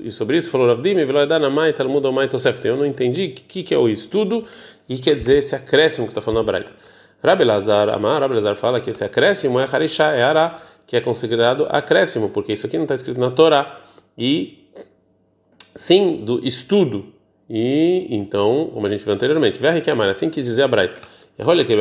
E 0.03 0.11
sobre 0.11 0.37
isso 0.37 0.51
falou 0.51 0.69
Ravdim, 0.69 0.95
Veloedanamai 0.95 1.73
Talmud 1.73 2.07
Omai 2.07 2.29
Tosefet. 2.29 2.69
Eu 2.69 2.77
não 2.77 2.87
entendi 2.87 3.27
o 3.27 3.35
que, 3.35 3.63
que 3.63 3.75
é 3.75 3.79
o 3.79 3.89
estudo 3.89 4.45
e 4.89 4.99
quer 4.99 5.17
dizer 5.17 5.39
esse 5.39 5.57
acréscimo 5.57 6.07
que 6.07 6.13
está 6.13 6.23
falando 6.23 6.41
a 6.41 6.43
Braita. 6.45 6.73
Rabi 7.23 7.43
Lazar 7.43 7.89
Amar, 7.89 8.21
Rabi 8.21 8.35
Lazar 8.35 8.55
fala 8.55 8.81
que 8.81 8.91
esse 8.91 9.03
acréscimo 9.03 9.59
é 9.59 9.65
Harishá, 9.65 10.13
é 10.13 10.23
Ará, 10.23 10.61
que 10.87 10.97
é 10.97 11.01
considerado 11.01 11.67
acréscimo, 11.71 12.29
porque 12.29 12.53
isso 12.53 12.67
aqui 12.67 12.77
não 12.77 12.85
está 12.85 12.95
escrito 12.95 13.19
na 13.19 13.31
Torá. 13.31 13.81
E 14.17 14.69
sim, 15.75 16.23
do 16.25 16.47
estudo. 16.47 17.07
E 17.49 18.07
então, 18.11 18.71
como 18.73 18.87
a 18.87 18.91
gente 18.91 19.05
viu 19.05 19.13
anteriormente, 19.13 19.59
Verre 19.59 19.81
que 19.81 19.91
amar, 19.91 20.09
assim 20.09 20.31
quis 20.31 20.45
dizer 20.45 20.63
a 20.63 20.69
Braita. 20.69 20.97
Olha 21.39 21.65
que 21.65 21.73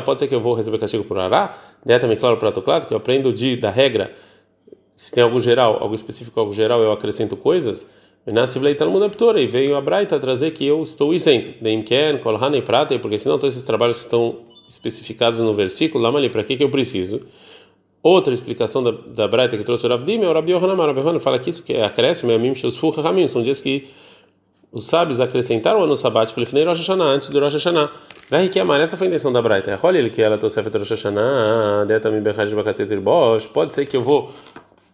pode 0.00 0.20
ser 0.20 0.26
que 0.26 0.34
eu 0.34 0.40
vou 0.40 0.54
receber 0.54 0.78
castigo 0.78 1.04
por 1.04 1.18
ará, 1.18 1.56
também 1.98 2.16
claro 2.16 2.36
para 2.38 2.50
claro 2.50 2.86
que 2.86 2.94
eu 2.94 2.96
aprendo 2.96 3.32
de 3.32 3.56
da 3.56 3.70
regra, 3.70 4.14
se 4.96 5.12
tem 5.12 5.22
algo 5.22 5.38
geral, 5.40 5.78
algo 5.80 5.94
específico, 5.94 6.38
algo 6.38 6.52
geral, 6.52 6.80
eu 6.80 6.92
acrescento 6.92 7.36
coisas. 7.36 7.88
E 8.24 9.46
veio 9.46 9.76
a 9.76 9.80
Braita 9.80 10.18
trazer 10.18 10.52
que 10.52 10.64
eu 10.64 10.82
estou 10.82 11.12
isento. 11.12 11.52
Deimken, 11.60 12.18
Kolhan 12.18 12.56
e 12.56 12.62
Prata, 12.62 12.96
porque 12.98 13.18
senão 13.18 13.36
todos 13.36 13.54
esses 13.54 13.66
trabalhos 13.66 13.98
que 13.98 14.04
estão 14.04 14.38
especificados 14.68 15.40
no 15.40 15.52
versículo, 15.52 16.04
lá 16.04 16.30
para 16.30 16.44
que 16.44 16.56
que 16.56 16.62
eu 16.62 16.70
preciso? 16.70 17.20
Outra 18.02 18.32
explicação 18.32 18.82
da, 18.82 18.92
da 18.92 19.28
Braita 19.28 19.56
que 19.56 19.64
trouxe 19.64 19.86
o 19.86 19.88
Ravdim 19.88 20.22
é 20.22 20.28
o 20.28 20.32
Rabi 20.32 20.52
Yohanan. 20.52 21.20
Fala 21.20 21.38
que 21.38 21.50
isso 21.50 21.62
que 21.62 21.72
é 21.72 21.84
acréscimo, 21.84 22.32
é 22.32 22.38
Mim 22.38 22.54
Shosfu 22.54 22.92
Hamim, 23.00 23.26
são 23.26 23.42
dias 23.42 23.60
que 23.60 23.88
os 24.72 24.86
sábios 24.86 25.20
acrescentaram 25.20 25.80
o 25.80 25.84
ano 25.84 25.94
sabático 25.96 26.40
Lifnei 26.40 26.64
Rosh 26.64 26.78
Hashanah, 26.78 27.04
antes 27.04 27.28
do 27.28 27.38
Rosh 27.38 27.52
Hashanah. 27.52 27.90
Daí 28.30 28.48
que 28.48 28.58
amar, 28.58 28.80
essa 28.80 28.96
foi 28.96 29.06
a 29.06 29.08
intenção 29.08 29.30
da 29.30 29.42
Braita. 29.42 29.78
Olha 29.82 29.98
ele 29.98 30.08
que 30.08 30.22
ela 30.22 30.38
tosefet 30.38 30.74
Rosh 30.78 30.90
Hashanah, 30.90 31.84
mi 32.10 32.20
bechaj 32.22 32.54
bakatzet 32.54 32.96
bosh. 32.96 33.46
Pode 33.46 33.74
ser 33.74 33.84
que 33.84 33.94
eu 33.94 34.02
vou 34.02 34.32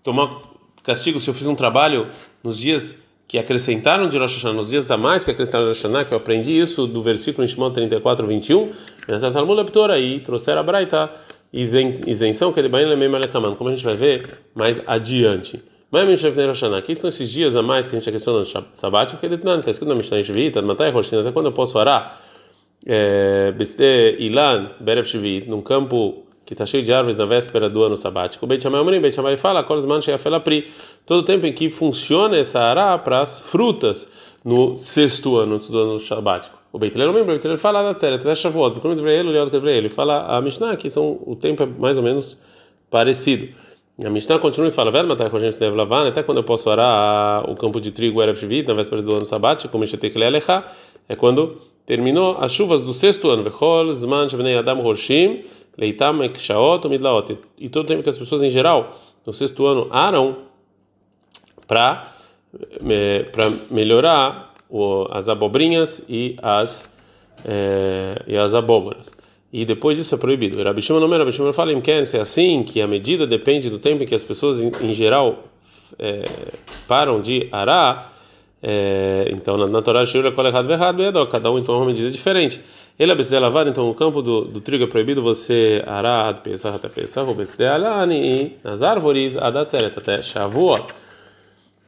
tomar 0.02 0.42
castigo 0.82 1.20
se 1.20 1.30
eu 1.30 1.35
fiz 1.35 1.47
um 1.47 1.54
trabalho 1.54 2.08
nos 2.42 2.58
dias 2.58 2.99
que 3.28 3.38
acrescentaram 3.38 4.08
de 4.08 4.18
Rosh 4.18 4.35
Hashanah, 4.35 4.54
nos 4.54 4.70
dias 4.70 4.90
a 4.90 4.97
mais 4.97 5.25
que 5.25 5.30
acrescentaram 5.30 5.66
de 5.66 5.68
Rosh 5.70 5.82
Hashanah, 5.85 6.04
que 6.04 6.12
eu 6.12 6.18
aprendi 6.18 6.58
isso 6.58 6.88
do 6.88 7.00
versículo 7.00 7.44
em 7.44 7.49
Shimon 7.49 7.70
34, 7.70 8.26
21, 8.26 8.73
nessa 9.06 9.30
Talmud 9.30 9.61
Leptora, 9.61 9.97
e 9.97 10.18
trouxeram 10.18 10.58
a 10.58 10.64
Braita 10.64 11.08
isenção, 11.52 12.52
que 12.52 12.58
ele 12.58 12.68
vai 12.68 12.85
como 13.56 13.70
a 13.70 13.73
gente 13.73 13.85
vai 13.85 13.94
ver 13.94 14.40
mais 14.54 14.82
adiante. 14.87 15.62
Quem 16.85 16.95
são 16.95 17.09
esses 17.09 17.30
dias 17.30 17.57
a 17.57 17.62
mais 17.62 17.87
que 17.87 17.97
a 17.97 17.99
gente 17.99 18.07
acrescentou 18.07 18.40
no 18.40 18.45
Shabbat? 18.45 19.14
O 19.14 19.18
que 19.18 19.25
está 19.25 19.71
escrito 19.71 19.88
na 19.88 19.95
Mishnah 19.95 20.23
Shvita, 20.23 20.61
Matai 20.61 20.90
Roshina, 20.90 21.23
até 21.23 21.33
quando 21.33 21.47
eu 21.47 21.52
posso 21.52 21.78
arar 21.78 22.21
Beste 23.57 24.16
Ilan, 24.18 24.73
Berev 24.80 25.07
Shvit, 25.07 25.49
num 25.49 25.62
campo 25.62 26.26
que 26.45 26.52
está 26.52 26.66
cheio 26.66 26.83
de 26.83 26.92
árvores 26.92 27.16
na 27.16 27.25
véspera 27.25 27.71
do 27.71 27.83
ano 27.83 27.97
sabático. 27.97 28.47
Beit 28.47 28.62
Shammai 28.62 28.83
Omrim, 28.83 29.00
Beit 29.00 29.14
Shammai 29.14 29.38
fala, 29.38 29.62
Korzman 29.64 30.02
Sheafela 30.02 30.40
Pri, 30.40 30.68
todo 31.07 31.21
o 31.21 31.23
tempo 31.23 31.47
em 31.47 31.54
que 31.54 31.71
funciona 31.71 32.37
essa 32.37 32.61
ará 32.61 32.99
para 32.99 33.23
as 33.23 33.40
frutas 33.40 34.09
no 34.45 34.76
sexto 34.76 35.38
ano 35.38 35.59
do 35.59 35.78
ano 35.78 35.99
sabático. 35.99 36.59
O 36.71 36.78
Beit 36.78 36.95
Hillel 36.95 37.11
Omrim, 37.11 37.25
Beit 37.25 37.42
Hillel 37.42 37.57
fala 37.57 37.83
da 37.83 37.95
Tzeret, 37.95 38.21
até 38.21 38.35
Shavuot, 38.35 38.78
como 38.80 38.92
ele, 39.09 39.38
ele 39.71 39.88
fala 39.88 40.37
a 40.37 40.40
Mishnah 40.42 40.76
que 40.76 40.90
são 40.90 41.18
o 41.25 41.35
tempo 41.35 41.62
é 41.62 41.66
mais 41.66 41.97
ou 41.97 42.04
menos 42.04 42.37
parecido. 42.90 43.49
A 44.04 44.08
Mishnah 44.08 44.38
continua 44.38 44.68
e 44.68 44.70
fala: 44.70 44.92
Velho, 44.92 45.08
matar 45.08 45.28
com 45.28 45.36
a 45.36 45.40
gente 45.40 45.58
deve 45.58 45.76
lavar, 45.76 46.06
até 46.06 46.22
quando 46.22 46.38
eu 46.38 46.44
posso 46.44 46.70
arar 46.70 47.50
o 47.50 47.56
campo 47.56 47.80
de 47.80 47.90
trigo 47.90 48.20
Shvit, 48.34 48.68
na 48.68 48.74
véspera 48.74 49.02
do 49.02 49.12
ano 49.12 49.24
sabático, 49.24 49.72
como 49.72 49.82
é 51.08 51.16
quando 51.16 51.60
terminou 51.84 52.36
as 52.38 52.52
chuvas 52.52 52.82
do 52.82 52.94
sexto 52.94 53.28
ano. 53.28 53.42
Vechol, 53.42 53.92
Zman, 53.92 54.28
Shabnei 54.28 54.56
Adam, 54.56 54.80
Roshim, 54.82 55.42
Leitam, 55.76 56.22
Ekshaot, 56.22 56.88
Midlaot. 56.88 57.38
E 57.58 57.68
todo 57.68 57.84
o 57.84 57.88
tempo 57.88 58.04
que 58.04 58.08
as 58.08 58.18
pessoas 58.18 58.44
em 58.44 58.50
geral, 58.50 58.96
no 59.26 59.32
sexto 59.32 59.66
ano, 59.66 59.88
aram 59.90 60.44
para 61.66 62.14
para 63.32 63.50
melhorar 63.70 64.54
as 65.10 65.28
abobrinhas 65.28 66.02
e 66.08 66.36
as, 66.40 66.94
é, 67.44 68.22
e 68.26 68.36
as 68.36 68.54
abóboras 68.54 69.10
e 69.52 69.64
depois 69.64 69.96
disso 69.96 70.14
é 70.14 70.18
proibido. 70.18 70.62
Rabi 70.62 70.82
Shimon 70.82 71.00
não 71.00 71.08
Rabi 71.08 71.32
Shimon 71.32 71.52
fala 71.52 71.72
em 71.72 71.80
quer 71.80 72.04
ser 72.06 72.20
assim 72.20 72.62
que 72.62 72.80
a 72.82 72.86
medida 72.86 73.26
depende 73.26 73.70
do 73.70 73.78
tempo 73.78 74.02
em 74.02 74.06
que 74.06 74.14
as 74.14 74.24
pessoas 74.24 74.62
em, 74.62 74.70
em 74.82 74.92
geral 74.92 75.44
é, 75.98 76.24
param 76.86 77.20
de 77.20 77.48
arar. 77.50 78.12
É, 78.60 79.30
então 79.32 79.56
na, 79.56 79.80
Torá 79.80 80.04
Shura 80.04 80.32
qual 80.32 80.44
é 80.44 80.50
errado 80.50 80.72
errado 80.72 81.00
é 81.00 81.26
cada 81.26 81.48
um 81.48 81.60
então 81.60 81.76
é 81.76 81.78
uma 81.78 81.86
medida 81.86 82.10
diferente. 82.10 82.60
Ele 82.98 83.12
é 83.12 83.38
lavar 83.38 83.66
então 83.68 83.88
o 83.88 83.94
campo 83.94 84.20
do, 84.20 84.44
do 84.44 84.60
trigo 84.60 84.84
é 84.84 84.86
proibido 84.88 85.22
você 85.22 85.82
arar 85.86 86.42
pesach 86.42 86.74
até 86.74 86.88
pesach 86.88 87.26
ou 87.26 87.36
alani 87.72 88.20
e 88.20 88.56
nas 88.62 88.82
árvores 88.82 89.36
adatzeret 89.36 89.96
até 89.96 90.20
shavuot. 90.20 90.92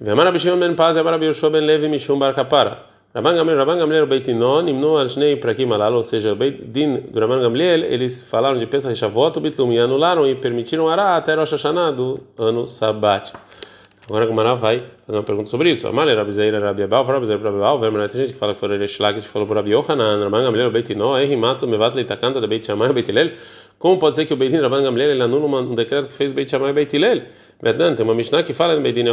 Vemar 0.01 0.25
Rabi 0.25 0.39
Shimon 0.39 0.59
ben 0.59 0.75
Paz 0.75 0.97
Rabi 0.97 1.27
Yoshua 1.27 1.51
ben 1.51 1.67
Levi 1.67 1.89
mishum 1.89 2.19
bar 2.19 2.33
kapara. 2.33 2.90
Rabban 3.13 3.35
Gamliel, 3.35 3.59
Rabban 3.59 3.77
Gamliel, 3.77 4.07
Beitinon, 4.07 4.69
Imnu 4.69 4.97
Arshnei 4.97 5.35
Prakim 5.35 5.73
Alalo, 5.73 5.97
ou 5.97 6.05
seja, 6.05 6.33
Beit 6.33 6.71
Din 6.73 7.11
Rabban 7.13 7.41
Gamliel, 7.41 7.83
eles 7.83 8.23
falaram 8.23 8.57
de 8.57 8.67
Pesach 8.67 8.95
Shavuot, 8.95 9.37
o 9.37 9.41
Bitlum, 9.41 9.73
e 9.73 9.81
anularam 9.81 10.29
e 10.29 10.37
permitiram 10.37 10.89
Ará 10.89 11.17
até 11.17 11.35
Rosh 11.35 11.51
Hashanah 11.51 11.91
do 11.91 12.21
ano 12.39 12.69
sabático. 12.69 13.37
Agora 14.09 14.27
a 14.27 14.29
Gamara 14.29 14.55
vai 14.55 14.85
fazer 15.05 15.19
uma 15.19 15.25
pergunta 15.25 15.51
sobre 15.51 15.71
isso. 15.71 15.89
Amalei, 15.89 16.15
Rabizeira, 16.15 16.61
Rabi 16.61 16.85
Abal, 16.85 17.05
Rabizeira, 17.05 17.43
Rabi 17.43 17.57
Abal, 17.57 17.81
Vermana, 17.81 18.09
tem 18.09 18.21
gente 18.21 18.33
que 18.33 18.39
fala 18.39 18.55
que 18.55 18.61
foi 18.61 18.79
o 18.79 18.89
Shlag, 18.89 19.21
que 19.21 19.27
falou 19.27 19.49
por 19.49 19.57
Rabi 19.57 19.71
Yohanan, 19.71 20.23
Rabban 20.23 20.45
Gamliel, 20.45 20.71
Beitinon, 20.71 21.19
Ehimatsu, 21.19 21.67
Mevat 21.67 21.97
Leitakanta, 21.97 22.41
Beit 22.47 22.65
Shammai, 22.65 22.93
Beit 22.93 23.09
Hillel. 23.09 23.33
Como 23.77 23.99
pode 23.99 24.15
ser 24.15 24.25
que 24.25 24.35
o 24.35 24.37
Beit 24.37 24.53
Din, 24.53 24.61
Rabban 24.61 24.85
Gamliel, 24.85 25.11
ele 25.11 25.23
anula 25.23 25.47
um 25.47 25.75
decreto 25.75 26.07
que 26.07 26.15
fez 26.15 26.33
Beit 26.33 26.49
Shammai 26.49 26.73
Beit 26.73 26.93
Verdade, 27.63 27.97
tem 27.97 28.05
uma 28.05 28.15
Mishnah 28.15 28.43
que 28.43 28.55
fala 28.55 28.75
Bedin 28.81 29.05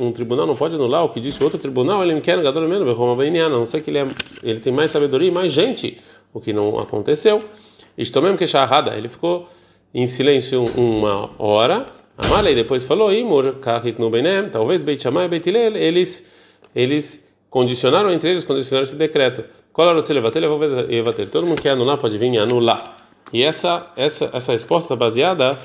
um 0.00 0.12
tribunal 0.12 0.46
não 0.46 0.56
pode 0.56 0.74
anular 0.74 1.04
o 1.04 1.10
que 1.10 1.20
disse 1.20 1.42
outro 1.44 1.58
tribunal, 1.58 2.02
ele 2.02 2.18
quer 2.22 2.42
gadol 2.42 2.66
menos, 2.66 2.88
a 2.88 3.48
não 3.48 3.66
sei 3.66 3.82
que 3.82 3.90
ele, 3.90 3.98
é, 3.98 4.06
ele 4.42 4.58
tem 4.58 4.72
mais 4.72 4.90
sabedoria 4.90 5.28
e 5.28 5.30
mais 5.30 5.52
gente, 5.52 6.00
o 6.32 6.40
que 6.40 6.50
não 6.52 6.78
aconteceu. 6.78 7.38
Isto 7.96 8.22
mesmo 8.22 8.38
que 8.38 8.46
Shahada, 8.46 8.96
ele 8.96 9.10
ficou 9.10 9.46
em 9.92 10.06
silêncio 10.06 10.64
uma 10.74 11.30
hora, 11.38 11.84
Amala 12.16 12.50
e 12.50 12.54
depois 12.54 12.84
falou, 12.84 13.12
Imur, 13.12 13.56
Kahit 13.56 14.00
no 14.00 14.08
Benem, 14.08 14.48
talvez 14.48 14.82
Beit 14.82 15.02
Shammai 15.02 15.26
e 15.26 15.28
Beit 15.28 15.48
Hillel, 15.48 15.76
eles, 15.76 16.26
eles 16.74 17.28
condicionaram 17.50 18.10
entre 18.10 18.30
eles, 18.30 18.44
condicionaram 18.44 18.84
esse 18.84 18.96
decreto. 18.96 19.44
Todo 21.30 21.46
mundo 21.46 21.60
quer 21.60 21.70
anular 21.70 21.98
pode 21.98 22.18
vir 22.18 22.38
anular. 22.38 22.98
E 23.32 23.42
essa, 23.42 23.90
essa, 23.96 24.30
essa 24.34 24.52
resposta 24.52 24.94
baseada 24.94 25.58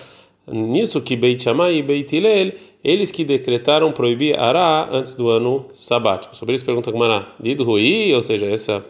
nisso 0.51 1.01
que 1.01 1.16
Beit 1.16 1.44
Shammai 1.44 1.75
e 1.75 1.84
Beit 1.84 2.16
Hillel, 2.16 2.54
eles 2.84 3.12
que 3.12 3.24
decretaram 3.24 3.92
proibir 3.92 4.39
Ará 4.39 4.88
antes 4.92 5.13
do 5.13 5.30
ano 5.30 5.66
sabático. 5.74 6.36
Sobre 6.36 6.56
isso 6.56 6.66
pergunta 6.66 6.92
Gmará, 6.92 7.36
Did 7.39 7.60
Rui, 7.62 8.13
ou 8.13 8.22
seja, 8.22 8.46
essa 8.46 8.86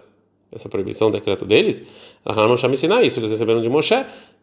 essa 0.51 0.69
proibição, 0.69 1.11
decreto 1.11 1.45
deles, 1.45 1.83
me 2.25 2.73
ensinar 2.73 3.03
isso, 3.03 3.19
eles 3.19 3.31
receberam 3.31 3.61
de 3.61 3.69
Moshe. 3.69 3.95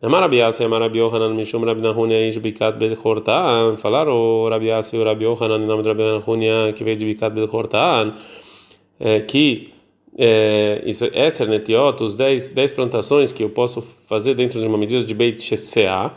Amarabias 0.02 0.60
Amarabi 0.60 0.98
Yohanan 0.98 1.32
Mishum 1.34 1.64
Rabi 1.64 1.80
Nahunia 1.80 2.28
Ish 2.28 2.36
Bikat 2.38 2.78
Bel 2.78 2.96
Hortan, 3.02 3.76
falaram 3.78 4.12
o 4.12 4.48
Rabias 4.48 4.92
e 4.92 4.98
o 4.98 5.04
Rabi 5.04 5.24
Yohanan 5.24 5.58
em 5.58 5.66
nome 5.66 5.82
de 5.82 5.88
Rabi 5.88 6.02
Nahunia 6.02 6.74
que 6.74 6.84
veio 6.84 6.96
de 6.96 7.06
Bikat 7.06 7.34
Bel 7.34 7.48
Hortan, 7.50 8.14
é, 9.00 9.20
que 9.20 9.72
é, 10.16 10.82
isso, 10.84 11.06
Esser 11.06 11.48
Netiot, 11.48 12.02
os 12.02 12.16
10 12.16 12.72
plantações 12.74 13.32
que 13.32 13.42
eu 13.42 13.48
posso 13.48 13.80
fazer 13.80 14.34
dentro 14.34 14.60
de 14.60 14.66
uma 14.66 14.76
medida 14.76 15.02
de 15.02 15.14
Beit 15.14 15.42
Shesea, 15.42 16.12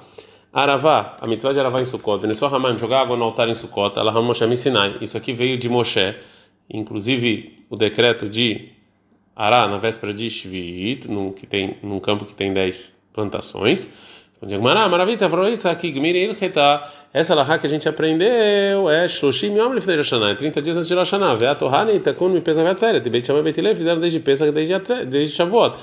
Aravá, 0.57 1.15
a 1.21 1.27
mitzvah 1.27 1.53
de 1.53 1.59
Aravá 1.59 1.79
em 1.81 1.85
Sukkot, 1.85 2.19
Benesor 2.19 2.51
Hamaim, 2.51 2.75
jogar 2.79 3.01
água 3.01 3.15
no 3.15 3.25
altar 3.25 3.47
em 3.47 3.53
Sukkot, 3.53 3.99
Alaham 3.99 4.23
Moshe 4.23 4.57
Sinai. 4.57 4.97
Isso 4.99 5.15
aqui 5.15 5.31
veio 5.31 5.55
de 5.55 5.69
Moshe, 5.69 6.15
inclusive 6.67 7.55
o 7.69 7.75
decreto 7.75 8.27
de 8.27 8.69
Ará, 9.35 9.67
na 9.67 9.77
véspera 9.77 10.11
de 10.11 10.27
Shvit, 10.27 11.07
num, 11.07 11.31
que 11.31 11.45
tem, 11.45 11.77
num 11.83 11.99
campo 11.99 12.25
que 12.25 12.33
tem 12.33 12.51
10 12.51 12.91
plantações. 13.13 13.93
Maravilha, 14.89 15.19
você 15.19 15.29
falou 15.29 15.47
isso 15.47 15.69
aqui, 15.69 15.93
essa 17.13 17.35
lahá 17.35 17.59
que 17.59 17.67
a 17.67 17.69
gente 17.69 17.87
aprendeu 17.87 18.89
é 18.89 19.07
Shloshim 19.07 19.55
Yom 19.55 19.73
Lefnei 19.73 19.95
Rosh 19.95 20.11
Hashanah, 20.11 20.35
30 20.37 20.61
dias 20.63 20.77
antes 20.77 20.87
de 20.87 20.95
Hashanah. 20.95 21.35
Veat 21.35 21.61
Ohana 21.63 21.91
e 21.91 21.99
Takun 21.99 22.29
me 22.29 22.41
pesa 22.41 22.63
Vetzeret, 22.63 23.07
Beit 23.07 23.27
Shammai 23.27 23.43
Beit 23.43 23.75
fizeram 23.75 24.01
desde 24.01 24.19
Pesach, 24.19 24.51
desde, 24.51 25.05
desde 25.05 25.35
Shavuot. 25.35 25.77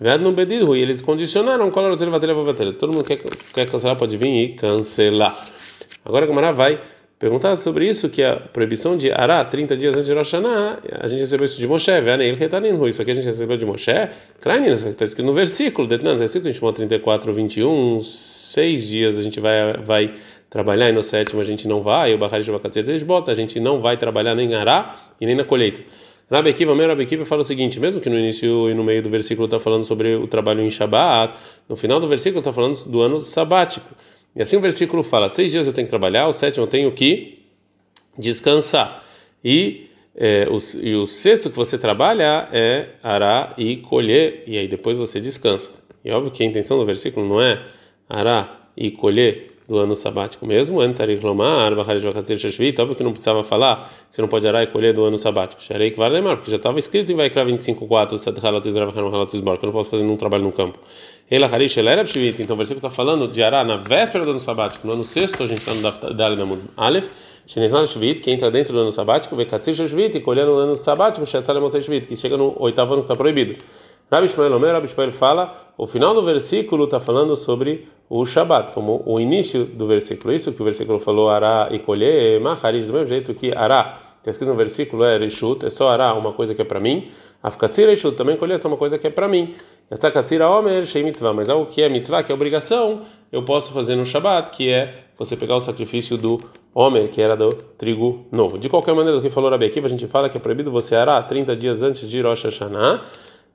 No 0.00 0.32
Bedidhu, 0.32 0.76
e 0.76 0.80
eles 0.80 1.02
condicionaram 1.02 1.70
qual 1.72 1.86
era 1.86 1.94
o. 1.94 2.72
Todo 2.74 2.94
mundo 2.94 3.04
quer, 3.04 3.16
quer 3.16 3.68
cancelar, 3.68 3.96
pode 3.96 4.16
vir 4.16 4.28
e 4.28 4.48
cancelar. 4.54 5.44
Agora 6.04 6.24
a 6.24 6.28
Gamara 6.28 6.52
vai 6.52 6.78
perguntar 7.18 7.56
sobre 7.56 7.88
isso, 7.88 8.08
que 8.08 8.22
a 8.22 8.36
proibição 8.36 8.96
de 8.96 9.10
Ará, 9.10 9.44
30 9.44 9.76
dias 9.76 9.96
antes 9.96 10.06
de 10.06 10.14
Rosh 10.14 10.34
a 10.34 11.08
gente 11.08 11.18
recebeu 11.18 11.44
isso 11.46 11.58
de 11.58 11.66
Moshe, 11.66 11.90
isso 12.88 13.02
aqui 13.02 13.10
a 13.10 13.14
gente 13.14 13.24
recebeu 13.24 13.56
de 13.56 13.66
Moshe, 13.66 14.08
Krainin, 14.40 14.72
está 14.72 15.04
escrito 15.04 15.26
no 15.26 15.32
versículo, 15.32 15.92
está 15.92 16.24
escrito 16.24 16.48
em 16.48 16.52
Shimon 16.52 16.72
34, 16.72 17.32
21, 17.32 18.00
seis 18.02 18.86
dias 18.86 19.18
a 19.18 19.22
gente 19.22 19.40
vai, 19.40 19.72
vai 19.84 20.14
trabalhar 20.48 20.90
e 20.90 20.92
no 20.92 21.02
sétimo 21.02 21.40
a 21.40 21.44
gente 21.44 21.66
não 21.66 21.82
vai, 21.82 22.14
o 22.14 22.18
Bahari 22.18 22.44
de 22.44 23.04
bota, 23.04 23.32
a 23.32 23.34
gente 23.34 23.58
não 23.58 23.80
vai 23.80 23.96
trabalhar 23.96 24.36
nem 24.36 24.52
em 24.52 24.54
Ará 24.54 24.94
e 25.20 25.26
nem 25.26 25.34
na 25.34 25.42
colheita. 25.42 25.80
Rabi 26.30 26.50
Akiva, 26.50 26.74
meu 26.74 26.86
Rabi 26.86 27.04
Akiva 27.04 27.24
fala 27.24 27.40
o 27.40 27.44
seguinte, 27.44 27.80
mesmo 27.80 28.00
que 28.02 28.10
no 28.10 28.18
início 28.18 28.68
e 28.68 28.74
no 28.74 28.84
meio 28.84 29.02
do 29.02 29.08
versículo 29.08 29.46
está 29.46 29.58
falando 29.58 29.84
sobre 29.84 30.14
o 30.14 30.26
trabalho 30.26 30.60
em 30.60 30.68
Shabat, 30.68 31.34
no 31.66 31.74
final 31.74 31.98
do 31.98 32.06
versículo 32.06 32.40
está 32.40 32.52
falando 32.52 32.84
do 32.84 33.00
ano 33.00 33.22
sabático. 33.22 33.94
E 34.36 34.42
assim 34.42 34.56
o 34.56 34.60
versículo 34.60 35.02
fala, 35.02 35.30
seis 35.30 35.50
dias 35.50 35.66
eu 35.66 35.72
tenho 35.72 35.86
que 35.86 35.90
trabalhar, 35.90 36.28
o 36.28 36.32
sétimo 36.32 36.64
eu 36.64 36.68
tenho 36.68 36.92
que 36.92 37.38
descansar. 38.18 39.02
E, 39.42 39.86
é, 40.14 40.46
o, 40.50 40.58
e 40.84 40.94
o 40.96 41.06
sexto 41.06 41.48
que 41.48 41.56
você 41.56 41.78
trabalha 41.78 42.48
é 42.52 42.90
arar 43.02 43.54
e 43.56 43.78
colher, 43.78 44.44
e 44.46 44.58
aí 44.58 44.68
depois 44.68 44.98
você 44.98 45.20
descansa. 45.20 45.72
E 46.04 46.10
óbvio 46.10 46.30
que 46.30 46.42
a 46.42 46.46
intenção 46.46 46.78
do 46.78 46.84
versículo 46.84 47.26
não 47.26 47.40
é 47.40 47.64
arar 48.06 48.70
e 48.76 48.90
colher 48.90 49.47
do 49.68 49.78
ano 49.78 49.94
sabático 49.94 50.46
mesmo, 50.46 50.80
antes 50.80 50.98
era 50.98 51.12
reclamar, 51.12 51.74
óbvio 51.74 52.96
que 52.96 53.04
não 53.04 53.12
precisava 53.12 53.44
falar, 53.44 53.92
você 54.10 54.22
não 54.22 54.28
pode 54.28 54.48
arar 54.48 54.62
e 54.62 54.68
colher 54.68 54.94
do 54.94 55.04
ano 55.04 55.18
sabático. 55.18 55.62
Sharei 55.62 55.90
que 55.90 56.00
lembrar, 56.00 56.36
porque 56.36 56.50
já 56.50 56.56
estava 56.56 56.78
escrito 56.78 57.12
em 57.12 57.14
Vaikra 57.14 57.44
25.4, 57.44 59.58
que 59.58 59.64
eu 59.64 59.66
não 59.66 59.72
posso 59.72 59.90
fazer 59.90 60.04
nenhum 60.04 60.16
trabalho 60.16 60.44
no 60.44 60.52
campo. 60.52 60.78
Ela 61.30 61.46
Harish, 61.46 61.76
ela 61.76 61.90
era 61.90 62.02
então 62.02 62.54
o 62.54 62.56
versículo 62.56 62.78
está 62.78 62.88
falando 62.88 63.28
de 63.28 63.42
arar 63.42 63.66
na 63.66 63.76
véspera 63.76 64.24
do 64.24 64.30
ano 64.30 64.40
sabático, 64.40 64.86
no 64.86 64.94
ano 64.94 65.04
sexto, 65.04 65.42
a 65.42 65.46
gente 65.46 65.58
está 65.58 65.74
no 65.74 66.14
Dali 66.14 66.36
da 66.36 66.44
Aleph, 66.74 67.06
Shenechal 67.46 67.86
Shvit, 67.86 68.22
que 68.22 68.30
entra 68.30 68.50
dentro 68.50 68.72
do 68.72 68.80
ano 68.80 68.92
sabático, 68.92 69.36
Vekatzir 69.36 69.74
Shvit, 69.74 70.16
e 70.16 70.20
colher 70.20 70.46
no 70.46 70.56
ano 70.56 70.76
sabático, 70.76 71.26
Shetzal 71.26 71.60
Mosai 71.60 71.82
Shvit, 71.82 72.08
que 72.08 72.16
chega 72.16 72.38
no 72.38 72.54
oitavo 72.58 72.94
ano 72.94 73.02
que 73.02 73.12
está 73.12 73.16
proibido. 73.16 73.62
Rabi 74.10 74.28
Shmuel 74.28 74.54
Omer, 74.54 74.72
Rabi 74.72 74.88
Shmuel 74.88 75.12
fala, 75.12 75.67
o 75.78 75.86
final 75.86 76.12
do 76.12 76.22
versículo 76.22 76.84
está 76.84 76.98
falando 76.98 77.36
sobre 77.36 77.86
o 78.10 78.26
Shabat, 78.26 78.72
como 78.72 79.02
o 79.06 79.20
início 79.20 79.64
do 79.64 79.86
versículo. 79.86 80.34
Isso 80.34 80.52
que 80.52 80.60
o 80.60 80.64
versículo 80.64 80.98
falou, 80.98 81.30
ará 81.30 81.68
e 81.70 81.78
colher, 81.78 82.40
Maharish, 82.40 82.88
do 82.88 82.92
mesmo 82.92 83.06
jeito 83.06 83.32
que 83.32 83.52
ará, 83.56 84.00
é 84.28 84.30
escrito 84.30 84.50
no 84.50 84.56
versículo 84.56 85.04
é 85.04 85.16
Rishut, 85.16 85.64
é 85.64 85.70
só 85.70 85.88
ará, 85.88 86.12
uma 86.12 86.34
coisa 86.34 86.54
que 86.54 86.60
é 86.60 86.64
para 86.64 86.78
mim. 86.78 87.08
Afkatzir 87.42 87.88
Rishut, 87.88 88.14
também 88.14 88.36
colher 88.36 88.54
é 88.54 88.58
só 88.58 88.68
uma 88.68 88.76
coisa 88.76 88.98
que 88.98 89.06
é 89.06 89.10
para 89.10 89.26
mim. 89.26 89.54
Yatzakatzir 89.90 90.42
Omer, 90.42 90.84
Shei 90.84 91.02
Mitzvah, 91.02 91.32
mas 91.32 91.48
algo 91.48 91.64
que 91.64 91.80
é 91.80 91.88
mitzvah, 91.88 92.22
que 92.22 92.30
é 92.30 92.34
obrigação, 92.34 93.02
eu 93.32 93.42
posso 93.42 93.72
fazer 93.72 93.96
no 93.96 94.04
Shabat, 94.04 94.50
que 94.50 94.68
é 94.70 94.94
você 95.16 95.34
pegar 95.34 95.56
o 95.56 95.60
sacrifício 95.60 96.18
do 96.18 96.38
Homer, 96.74 97.08
que 97.08 97.22
era 97.22 97.34
do 97.34 97.48
trigo 97.48 98.26
novo. 98.30 98.58
De 98.58 98.68
qualquer 98.68 98.94
maneira, 98.94 99.16
do 99.16 99.22
que 99.22 99.30
falou 99.30 99.48
Rabi 99.50 99.64
Akiva, 99.64 99.86
a 99.86 99.90
gente 99.90 100.06
fala 100.06 100.28
que 100.28 100.36
é 100.36 100.40
proibido 100.40 100.70
você 100.70 100.94
arar 100.94 101.22
30 101.22 101.56
dias 101.56 101.82
antes 101.82 102.06
de 102.10 102.20
Rosh 102.20 102.44
Hashanah, 102.44 103.02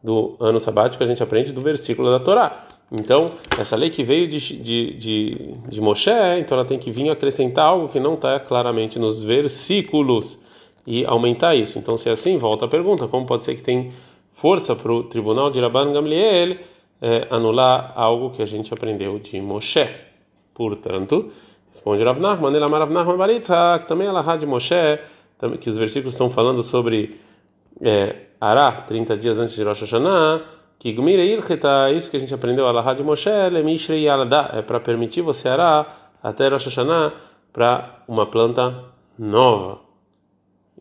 do 0.03 0.36
ano 0.39 0.60
sabático, 0.60 1.03
a 1.03 1.07
gente 1.07 1.24
aprende 1.24 1.53
do 1.53 1.62
versículo 1.62 2.12
da 2.12 2.19
Torá. 2.19 2.67
Então, 2.91 3.31
essa 3.57 3.75
lei 3.75 3.89
que 3.89 4.03
veio 4.03 4.27
de, 4.27 4.39
de, 4.39 4.93
de, 4.93 5.53
de 5.67 5.81
Moshe, 5.81 6.12
então 6.38 6.57
ela 6.57 6.65
tem 6.65 6.77
que 6.77 6.91
vir 6.91 7.10
acrescentar 7.10 7.65
algo 7.65 7.88
que 7.88 8.00
não 8.00 8.13
está 8.13 8.39
claramente 8.39 9.00
nos 9.00 9.24
versículos 9.24 10.38
e 10.86 11.05
aumentar 11.05 11.55
isso. 11.55 11.79
Então, 11.79 11.97
se 11.97 12.10
é 12.10 12.12
assim, 12.12 12.38
volta 12.38 12.65
a 12.65 12.67
pergunta: 12.67 13.08
como 13.08 13.25
pode 13.25 13.43
ser 13.43 13.56
que 13.56 13.63
tem 13.63 13.91
força 14.32 14.75
para 14.75 14.91
o 14.91 15.04
tribunal 15.04 15.49
de 15.49 15.60
Rabban 15.60 15.93
Gamliel 15.93 16.58
é, 17.01 17.27
anular 17.30 17.93
algo 17.95 18.30
que 18.32 18.41
a 18.41 18.45
gente 18.45 18.73
aprendeu 18.73 19.17
de 19.17 19.41
Moshe? 19.41 19.88
Portanto, 20.54 21.32
responde 21.71 22.04
Rav 22.04 22.19
Nachman, 22.19 22.56
Elamar 22.56 22.82
Rav 22.82 22.91
Nachman 22.91 23.39
também 23.88 24.08
a 24.08 24.36
de 24.36 24.45
Moshe, 24.45 24.99
que 25.60 25.69
os 25.69 25.77
versículos 25.77 26.13
estão 26.13 26.30
falando 26.30 26.62
sobre. 26.62 27.17
É, 27.81 28.15
Ará, 28.39 28.71
30 28.71 29.17
dias 29.17 29.39
antes 29.39 29.55
de 29.55 29.63
Rosh 29.63 29.81
Hashanah, 29.81 30.41
que 30.77 30.91
Gmire 30.91 31.23
Ilcheta, 31.23 31.89
isso 31.91 32.12
que 32.12 32.17
a 32.17 32.19
gente 32.19 32.33
aprendeu, 32.33 32.67
Alahá 32.67 32.93
de 32.93 33.03
Moshe, 33.03 33.29
Lemishrei 33.29 34.07
Alada, 34.09 34.49
é 34.53 34.62
para 34.62 34.79
permitir 34.79 35.21
você 35.21 35.47
arar 35.47 36.12
até 36.21 36.47
Rosh 36.49 36.65
Hashanah 36.65 37.13
para 37.53 38.03
uma 38.07 38.25
planta 38.25 38.83
nova. 39.17 39.79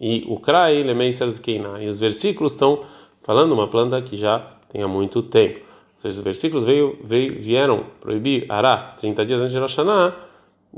E 0.01 0.25
o 0.27 0.41
Krai, 0.41 0.83
Lemeiser 0.83 1.29
Zkeina, 1.31 1.81
e 1.81 1.89
os 1.89 2.01
versículos 2.01 2.53
estão 2.55 2.83
falando 3.23 3.53
uma 3.53 3.69
planta 3.69 4.03
que 4.03 4.17
já 4.17 4.45
tem 4.69 4.83
há 4.83 4.89
muito 4.89 5.23
tempo. 5.23 5.61
Ou 5.97 6.03
seja, 6.03 6.19
os 6.19 6.25
versículos 6.25 6.65
veio, 6.65 6.99
veio, 7.05 7.41
vieram 7.41 7.87
proibir 8.01 8.51
Ará 8.51 8.95
30 8.99 9.25
dias 9.25 9.41
antes 9.41 9.53
de 9.53 9.59
Rosh 9.61 9.77
Hashanah, 9.77 10.15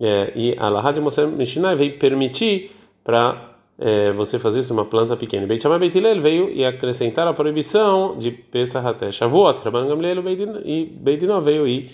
é, 0.00 0.33
e 0.35 0.57
Alahá 0.59 0.92
de 0.92 1.00
Moshe 1.00 1.24
Mishnah 1.24 1.74
veio 1.74 1.98
permitir 1.98 2.72
para 3.05 3.54
é, 3.79 4.13
você 4.13 4.39
fazer 4.39 4.61
isso 4.61 4.73
uma 4.73 4.85
planta 4.85 5.17
pequena. 5.17 5.47
Beit 5.47 5.63
Shammai 5.63 5.79
Beit 5.79 5.97
Hillel 5.99 6.21
veio 6.21 6.51
e 6.51 6.65
acrescentar 6.65 7.27
a 7.27 7.33
proibição 7.33 8.17
de 8.19 8.31
Pesach 8.31 8.87
até 8.87 9.11
Shavuot. 9.11 9.63
Rabban 9.63 9.89
Gamliel 9.89 10.23
e 10.65 10.87
Beit 10.87 11.21
Dinó 11.21 11.41
veio 11.41 11.67
e 11.67 11.89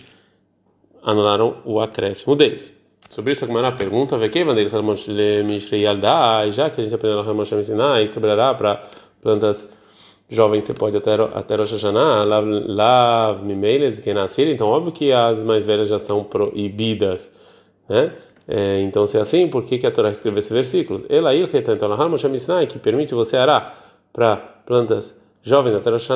anularam 1.03 1.57
o 1.64 1.81
acréscimo 1.81 2.37
deles. 2.37 2.73
Sobre 3.09 3.33
isso, 3.33 3.45
a 3.45 3.49
Gemara 3.49 3.73
pergunta, 3.73 4.16
já 4.19 4.29
que 4.29 4.40
a 6.81 6.85
gente 6.85 6.95
aprendeu 6.95 7.16
no 7.16 7.23
Ramosh 7.23 7.49
Sinai 7.64 8.07
sobre 8.07 8.31
Ará 8.31 8.55
para 8.55 8.85
plantas 9.21 9.77
jovens, 10.29 10.62
você 10.62 10.75
pode 10.75 10.97
até, 10.97 11.14
até 11.35 11.57
Rosh 11.57 11.73
Hashanah, 11.73 12.23
Lav 12.23 13.43
Mimeiles, 13.43 13.99
que 13.99 14.14
nascer, 14.14 14.47
então 14.47 14.69
óbvio 14.69 14.93
que 14.93 15.11
as 15.12 15.43
mais 15.43 15.66
velhas 15.66 15.88
já 15.88 15.99
são 15.99 16.23
proibidas, 16.23 17.33
né? 17.88 18.12
É, 18.48 18.81
então, 18.81 19.07
se 19.07 19.16
é 19.16 19.20
assim, 19.20 19.48
por 19.48 19.64
que, 19.64 19.79
que 19.79 19.87
a 19.87 19.90
Torá 19.90 20.11
escreveu 20.11 20.38
esse 20.38 20.53
versículo? 20.53 21.00
Ela 21.09 21.31
que 22.66 22.79
permite 22.79 23.14
você 23.14 23.37
arar 23.37 23.76
para 24.12 24.37
plantas 24.37 25.20
jovens 25.42 25.74
até 25.74 25.90
Rosh 25.90 26.09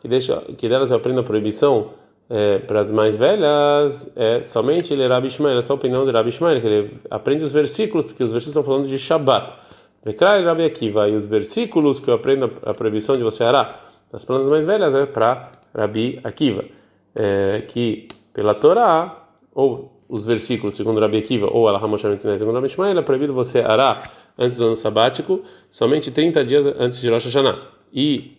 que, 0.00 0.08
deixa, 0.08 0.42
que 0.56 0.68
delas 0.68 0.90
eu 0.90 0.96
aprendo 0.96 1.20
a 1.20 1.24
proibição 1.24 1.90
é, 2.28 2.58
para 2.58 2.80
as 2.80 2.90
mais 2.90 3.16
velhas, 3.16 4.10
é 4.14 4.42
somente 4.42 4.92
ele 4.92 5.02
é 5.02 5.06
Rabi 5.06 5.28
Ishmael, 5.28 5.58
é 5.58 5.62
só 5.62 5.72
a 5.72 5.76
opinião 5.76 6.04
de 6.04 6.10
Rabi 6.10 6.28
Ishmael, 6.28 6.60
que 6.60 6.66
ele 6.66 6.90
aprende 7.10 7.44
os 7.44 7.52
versículos, 7.52 8.12
que 8.12 8.22
os 8.22 8.32
versículos 8.32 8.48
estão 8.48 8.62
falando 8.62 8.86
de 8.86 8.98
Shabbat. 8.98 9.54
Vekrai 10.04 10.44
Rabi 10.44 10.64
Akiva, 10.64 11.08
e 11.08 11.14
os 11.14 11.26
versículos 11.26 12.00
que 12.00 12.10
eu 12.10 12.14
aprendo 12.14 12.52
a 12.62 12.74
proibição 12.74 13.16
de 13.16 13.22
você 13.22 13.44
arar 13.44 13.84
das 14.12 14.24
plantas 14.24 14.48
mais 14.48 14.64
velhas 14.64 14.94
é 14.94 15.06
para 15.06 15.50
Rabi 15.74 16.20
Akiva, 16.22 16.64
é, 17.14 17.62
que 17.66 18.08
pela 18.32 18.54
Torá, 18.54 19.26
ou 19.54 19.97
os 20.08 20.24
versículos, 20.24 20.74
segundo 20.74 21.00
Rabi 21.00 21.18
Akiva, 21.18 21.48
ou 21.52 21.68
Allah 21.68 21.86
Moshe 21.86 22.16
Sinai, 22.16 22.38
segundo 22.38 22.54
Rabi 22.54 22.68
Ishmael, 22.68 22.98
é 22.98 23.02
proibido 23.02 23.34
você 23.34 23.60
arar 23.60 24.02
antes 24.38 24.56
do 24.56 24.66
ano 24.66 24.76
sabático, 24.76 25.42
somente 25.70 26.10
30 26.10 26.44
dias 26.44 26.66
antes 26.66 27.00
de 27.00 27.10
Rosh 27.10 27.26
Hashanah. 27.26 27.58
E 27.92 28.32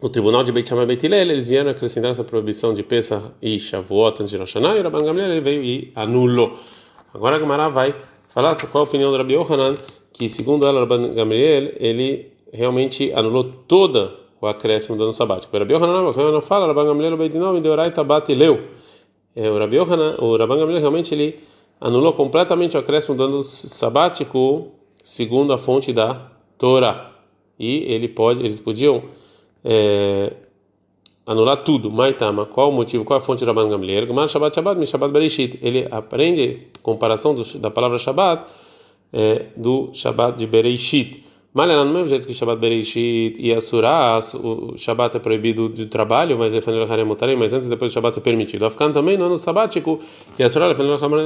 o 0.00 0.08
tribunal 0.08 0.42
de 0.42 0.52
Beit 0.52 0.68
Shammai 0.68 0.86
Beit 0.86 1.04
Hillel, 1.04 1.30
eles 1.30 1.46
vieram 1.46 1.70
acrescentar 1.70 2.10
essa 2.12 2.24
proibição 2.24 2.72
de 2.72 2.82
Pesach 2.82 3.32
e 3.42 3.58
Shavuot 3.58 4.22
antes 4.22 4.30
de 4.30 4.38
Rosh 4.38 4.54
Hashanah, 4.54 4.78
e 4.78 4.82
Rabban 4.82 5.04
Gamliel 5.04 5.42
veio 5.42 5.62
e 5.62 5.92
anulou. 5.94 6.58
Agora 7.12 7.36
a 7.36 7.38
Gemara 7.38 7.68
vai 7.68 7.94
falar 8.28 8.56
qual 8.70 8.84
a 8.84 8.86
opinião 8.86 9.10
do 9.10 9.18
Rabi 9.18 9.34
Yohanan, 9.34 9.76
que 10.14 10.30
segundo 10.30 10.66
ela, 10.66 10.80
Rabban 10.80 11.14
Gamliel, 11.14 11.72
ele 11.76 12.32
realmente 12.52 13.12
anulou 13.12 13.44
toda 13.44 14.14
o 14.40 14.46
acréscimo 14.46 14.96
do 14.96 15.04
ano 15.04 15.12
sabático. 15.12 15.54
O 15.54 15.58
Rabi 15.58 15.74
Yohanan 15.74 16.40
fala, 16.40 16.66
Rabban 16.68 16.86
Gamliel, 16.86 17.16
Beit 17.18 17.32
Dinov, 17.32 17.60
Deoraita 17.60 18.02
Bat 18.02 18.34
Leu 18.34 18.60
é, 19.36 19.50
o 19.50 19.58
Rabi 19.58 19.76
Yohanan, 19.76 20.16
o 20.18 20.34
Rabban 20.34 20.56
Gamliel 20.56 20.80
realmente 20.80 21.14
ele 21.14 21.38
anulou 21.78 22.14
completamente 22.14 22.74
o 22.74 22.80
acréscimo 22.80 23.14
do 23.14 23.24
ano 23.24 23.42
sabático 23.42 24.72
segundo 25.04 25.52
a 25.52 25.58
fonte 25.58 25.92
da 25.92 26.32
Torá. 26.56 27.12
E 27.58 27.84
ele 27.92 28.08
pode, 28.08 28.40
eles 28.40 28.58
podiam 28.58 29.04
é, 29.62 30.32
anular 31.26 31.58
tudo. 31.64 31.90
Maitama, 31.90 32.46
qual 32.46 32.70
o 32.70 32.72
motivo, 32.72 33.04
qual 33.04 33.18
a 33.18 33.20
fonte 33.20 33.44
do 33.44 33.48
Rabban 33.48 33.68
Gamliel? 33.68 34.06
Gmar 34.06 34.26
Shabbat 34.26 34.54
Shabbat, 34.54 34.80
Mi 34.80 35.12
Bereshit. 35.12 35.58
Ele 35.62 35.86
aprende 35.90 36.68
comparação 36.82 37.34
do, 37.34 37.44
da 37.58 37.70
palavra 37.70 37.98
Shabbat 37.98 38.50
é, 39.12 39.46
do 39.54 39.90
Shabbat 39.92 40.38
de 40.38 40.46
Bereshit. 40.46 41.25
Mas 41.56 41.70
do 41.74 41.86
mesmo 41.86 42.06
jeito 42.06 42.26
que 42.26 42.34
Shabbat 42.34 42.60
Bereshit 42.60 43.34
e 43.38 43.50
Asura, 43.50 44.20
o 44.34 44.76
Shabbat 44.76 45.16
é 45.16 45.20
proibido 45.20 45.70
de 45.70 45.86
trabalho, 45.86 46.36
mas 46.36 46.52
mas 46.52 47.54
antes 47.54 47.66
e 47.66 47.70
depois 47.70 47.90
o 47.90 47.94
Shabbat 47.94 48.18
é 48.18 48.20
permitido. 48.20 48.66
Afkan 48.66 48.92
também 48.92 49.16
no 49.16 49.24
ano 49.24 49.38
sabático 49.38 49.98
e 50.38 50.44
Asura 50.44 50.66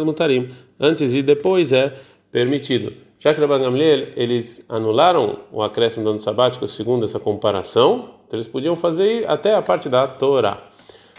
mutarim, 0.05 0.49
antes 0.79 1.15
e 1.15 1.23
depois 1.25 1.73
é 1.73 1.97
permitido. 2.31 2.93
Já 3.19 3.35
que 3.35 3.41
Rabban 3.41 3.61
Gamliel, 3.61 4.11
eles 4.15 4.65
anularam 4.69 5.41
o 5.51 5.65
acréscimo 5.65 6.05
do 6.05 6.11
ano 6.11 6.21
sabático 6.21 6.69
segundo 6.69 7.05
essa 7.05 7.19
comparação, 7.19 8.11
então 8.29 8.39
eles 8.39 8.47
podiam 8.47 8.77
fazer 8.77 9.29
até 9.29 9.57
a 9.57 9.63
parte 9.63 9.89
da 9.89 10.07
Torá. 10.07 10.63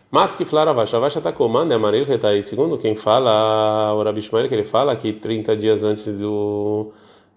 Mat 0.09 0.37
que 0.37 0.45
Flaravash, 0.45 0.93
Ravash 0.93 1.17
está 1.17 1.33
comando, 1.33 1.73
é 1.73 1.75
amarelo 1.75 2.05
que 2.05 2.13
está 2.13 2.29
aí, 2.29 2.41
segundo 2.41 2.77
quem 2.77 2.95
fala, 2.95 3.93
o 3.93 4.01
Rabi 4.03 4.19
Ishmael, 4.19 4.47
que 4.47 4.55
ele 4.55 4.63
fala 4.63 4.95
que 4.95 5.11
30 5.11 5.53
dias 5.57 5.83
antes 5.83 6.07
do 6.17 6.93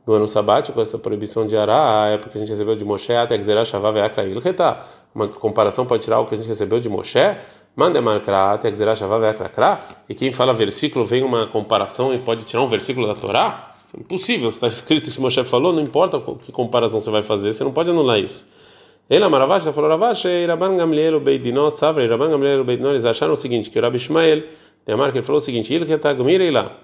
no 0.06 0.14
ano 0.14 0.26
sabático, 0.26 0.80
essa 0.80 0.98
proibição 0.98 1.46
de 1.46 1.56
Ará, 1.56 2.04
a 2.04 2.08
época 2.08 2.30
que 2.30 2.36
a 2.36 2.40
gente 2.40 2.50
recebeu 2.50 2.74
de 2.76 2.84
Moshe, 2.84 3.12
até 3.12 3.36
Gzerah 3.38 3.64
Shavav 3.64 3.96
Eakrail 3.96 4.38
Retá. 4.38 4.86
Uma 5.14 5.28
comparação 5.28 5.86
pode 5.86 6.04
tirar 6.04 6.20
o 6.20 6.26
que 6.26 6.34
a 6.34 6.36
gente 6.36 6.46
recebeu 6.46 6.78
de 6.78 6.88
Moshe, 6.88 7.36
manda 7.74 8.00
marcar 8.02 8.54
até 8.54 8.70
Gzerah 8.70 8.94
Shavav 8.94 9.24
Eakrakra. 9.24 9.78
E 10.08 10.14
quem 10.14 10.30
fala 10.30 10.52
versículo 10.52 11.04
vem 11.04 11.22
uma 11.22 11.46
comparação 11.46 12.12
e 12.14 12.18
pode 12.18 12.44
tirar 12.44 12.62
um 12.62 12.68
versículo 12.68 13.06
da 13.06 13.14
Torá? 13.14 13.70
Isso 13.84 13.96
é 13.96 14.00
impossível, 14.00 14.48
está 14.48 14.66
escrito 14.66 15.10
que 15.10 15.20
Moshe 15.20 15.42
falou, 15.44 15.72
não 15.72 15.82
importa 15.82 16.20
que 16.20 16.52
comparação 16.52 17.00
você 17.00 17.10
vai 17.10 17.22
fazer, 17.22 17.52
você 17.52 17.64
não 17.64 17.72
pode 17.72 17.90
anular 17.90 18.18
isso. 18.18 18.44
Ele, 19.08 19.26
Maravash, 19.28 19.64
falou 19.64 19.90
Ravash, 19.90 20.24
Rabban 20.46 20.76
Gamliel, 20.76 21.20
Beidinó, 21.20 21.68
Savre, 21.70 22.06
Rabban 22.06 22.30
Gamliel, 22.30 22.64
Beidinó, 22.64 22.90
eles 22.90 23.04
acharam 23.04 23.34
o 23.34 23.36
seguinte, 23.36 23.68
que 23.68 23.78
o 23.78 23.82
Rabi 23.82 23.98
tem 24.84 24.94
a 24.94 24.96
marca, 24.96 25.18
ele 25.18 25.26
falou 25.26 25.38
o 25.38 25.44
seguinte, 25.44 25.78
que 25.78 25.92
está 25.92 26.12
lá 26.12 26.76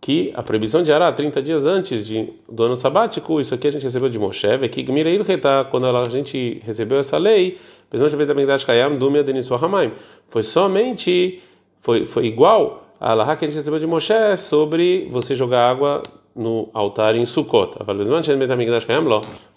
que 0.00 0.32
a 0.34 0.42
proibição 0.42 0.82
de 0.82 0.92
Ará 0.92 1.10
30 1.10 1.42
dias 1.42 1.66
antes 1.66 2.06
de, 2.06 2.30
do 2.48 2.64
ano 2.64 2.76
sabático, 2.76 3.40
isso 3.40 3.54
aqui 3.54 3.68
a 3.68 3.70
gente 3.70 3.84
recebeu 3.84 4.08
de 4.08 4.18
Moshe, 4.18 4.46
que 4.70 4.84
quando 5.70 5.86
a 5.86 6.10
gente 6.10 6.60
recebeu 6.64 6.98
essa 6.98 7.16
lei, 7.16 7.56
foi 10.28 10.42
somente, 10.42 11.42
foi, 11.76 12.04
foi 12.04 12.26
igual 12.26 12.86
a 13.00 13.12
Alahá 13.12 13.36
que 13.36 13.44
a 13.44 13.48
gente 13.48 13.56
recebeu 13.56 13.78
de 13.78 13.86
Moshe 13.86 14.36
sobre 14.36 15.08
você 15.10 15.34
jogar 15.34 15.70
água 15.70 16.02
no 16.34 16.68
altar 16.74 17.14
em 17.14 17.24
Sukkot. 17.24 17.76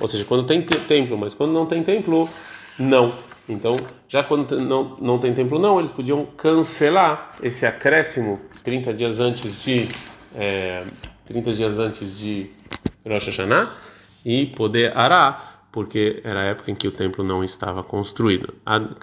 Ou 0.01 0.07
seja, 0.07 0.25
quando 0.25 0.45
tem 0.45 0.61
templo, 0.61 1.17
mas 1.17 1.33
quando 1.33 1.51
não 1.51 1.65
tem 1.65 1.81
templo, 1.83 2.29
não. 2.77 3.11
Então, 3.49 3.77
já 4.07 4.23
quando 4.23 4.59
não, 4.59 4.95
não 4.99 5.17
tem 5.17 5.33
templo, 5.33 5.57
não, 5.57 5.79
eles 5.79 5.89
podiam 5.89 6.25
cancelar 6.37 7.35
esse 7.41 7.65
acréscimo 7.65 8.39
30 8.63 8.93
dias 8.93 9.19
antes 9.19 9.63
de 9.63 9.87
é, 10.37 10.85
30 11.25 11.53
dias 11.53 11.79
antes 11.79 12.17
de 12.17 12.49
Rosh 13.05 13.25
Hashanah 13.27 13.75
e 14.23 14.45
poder 14.45 14.95
arar, 14.95 15.67
porque 15.71 16.21
era 16.23 16.41
a 16.41 16.43
época 16.43 16.71
em 16.71 16.75
que 16.75 16.87
o 16.87 16.91
templo 16.91 17.23
não 17.23 17.43
estava 17.43 17.83
construído. 17.83 18.53
Ad 18.65 18.95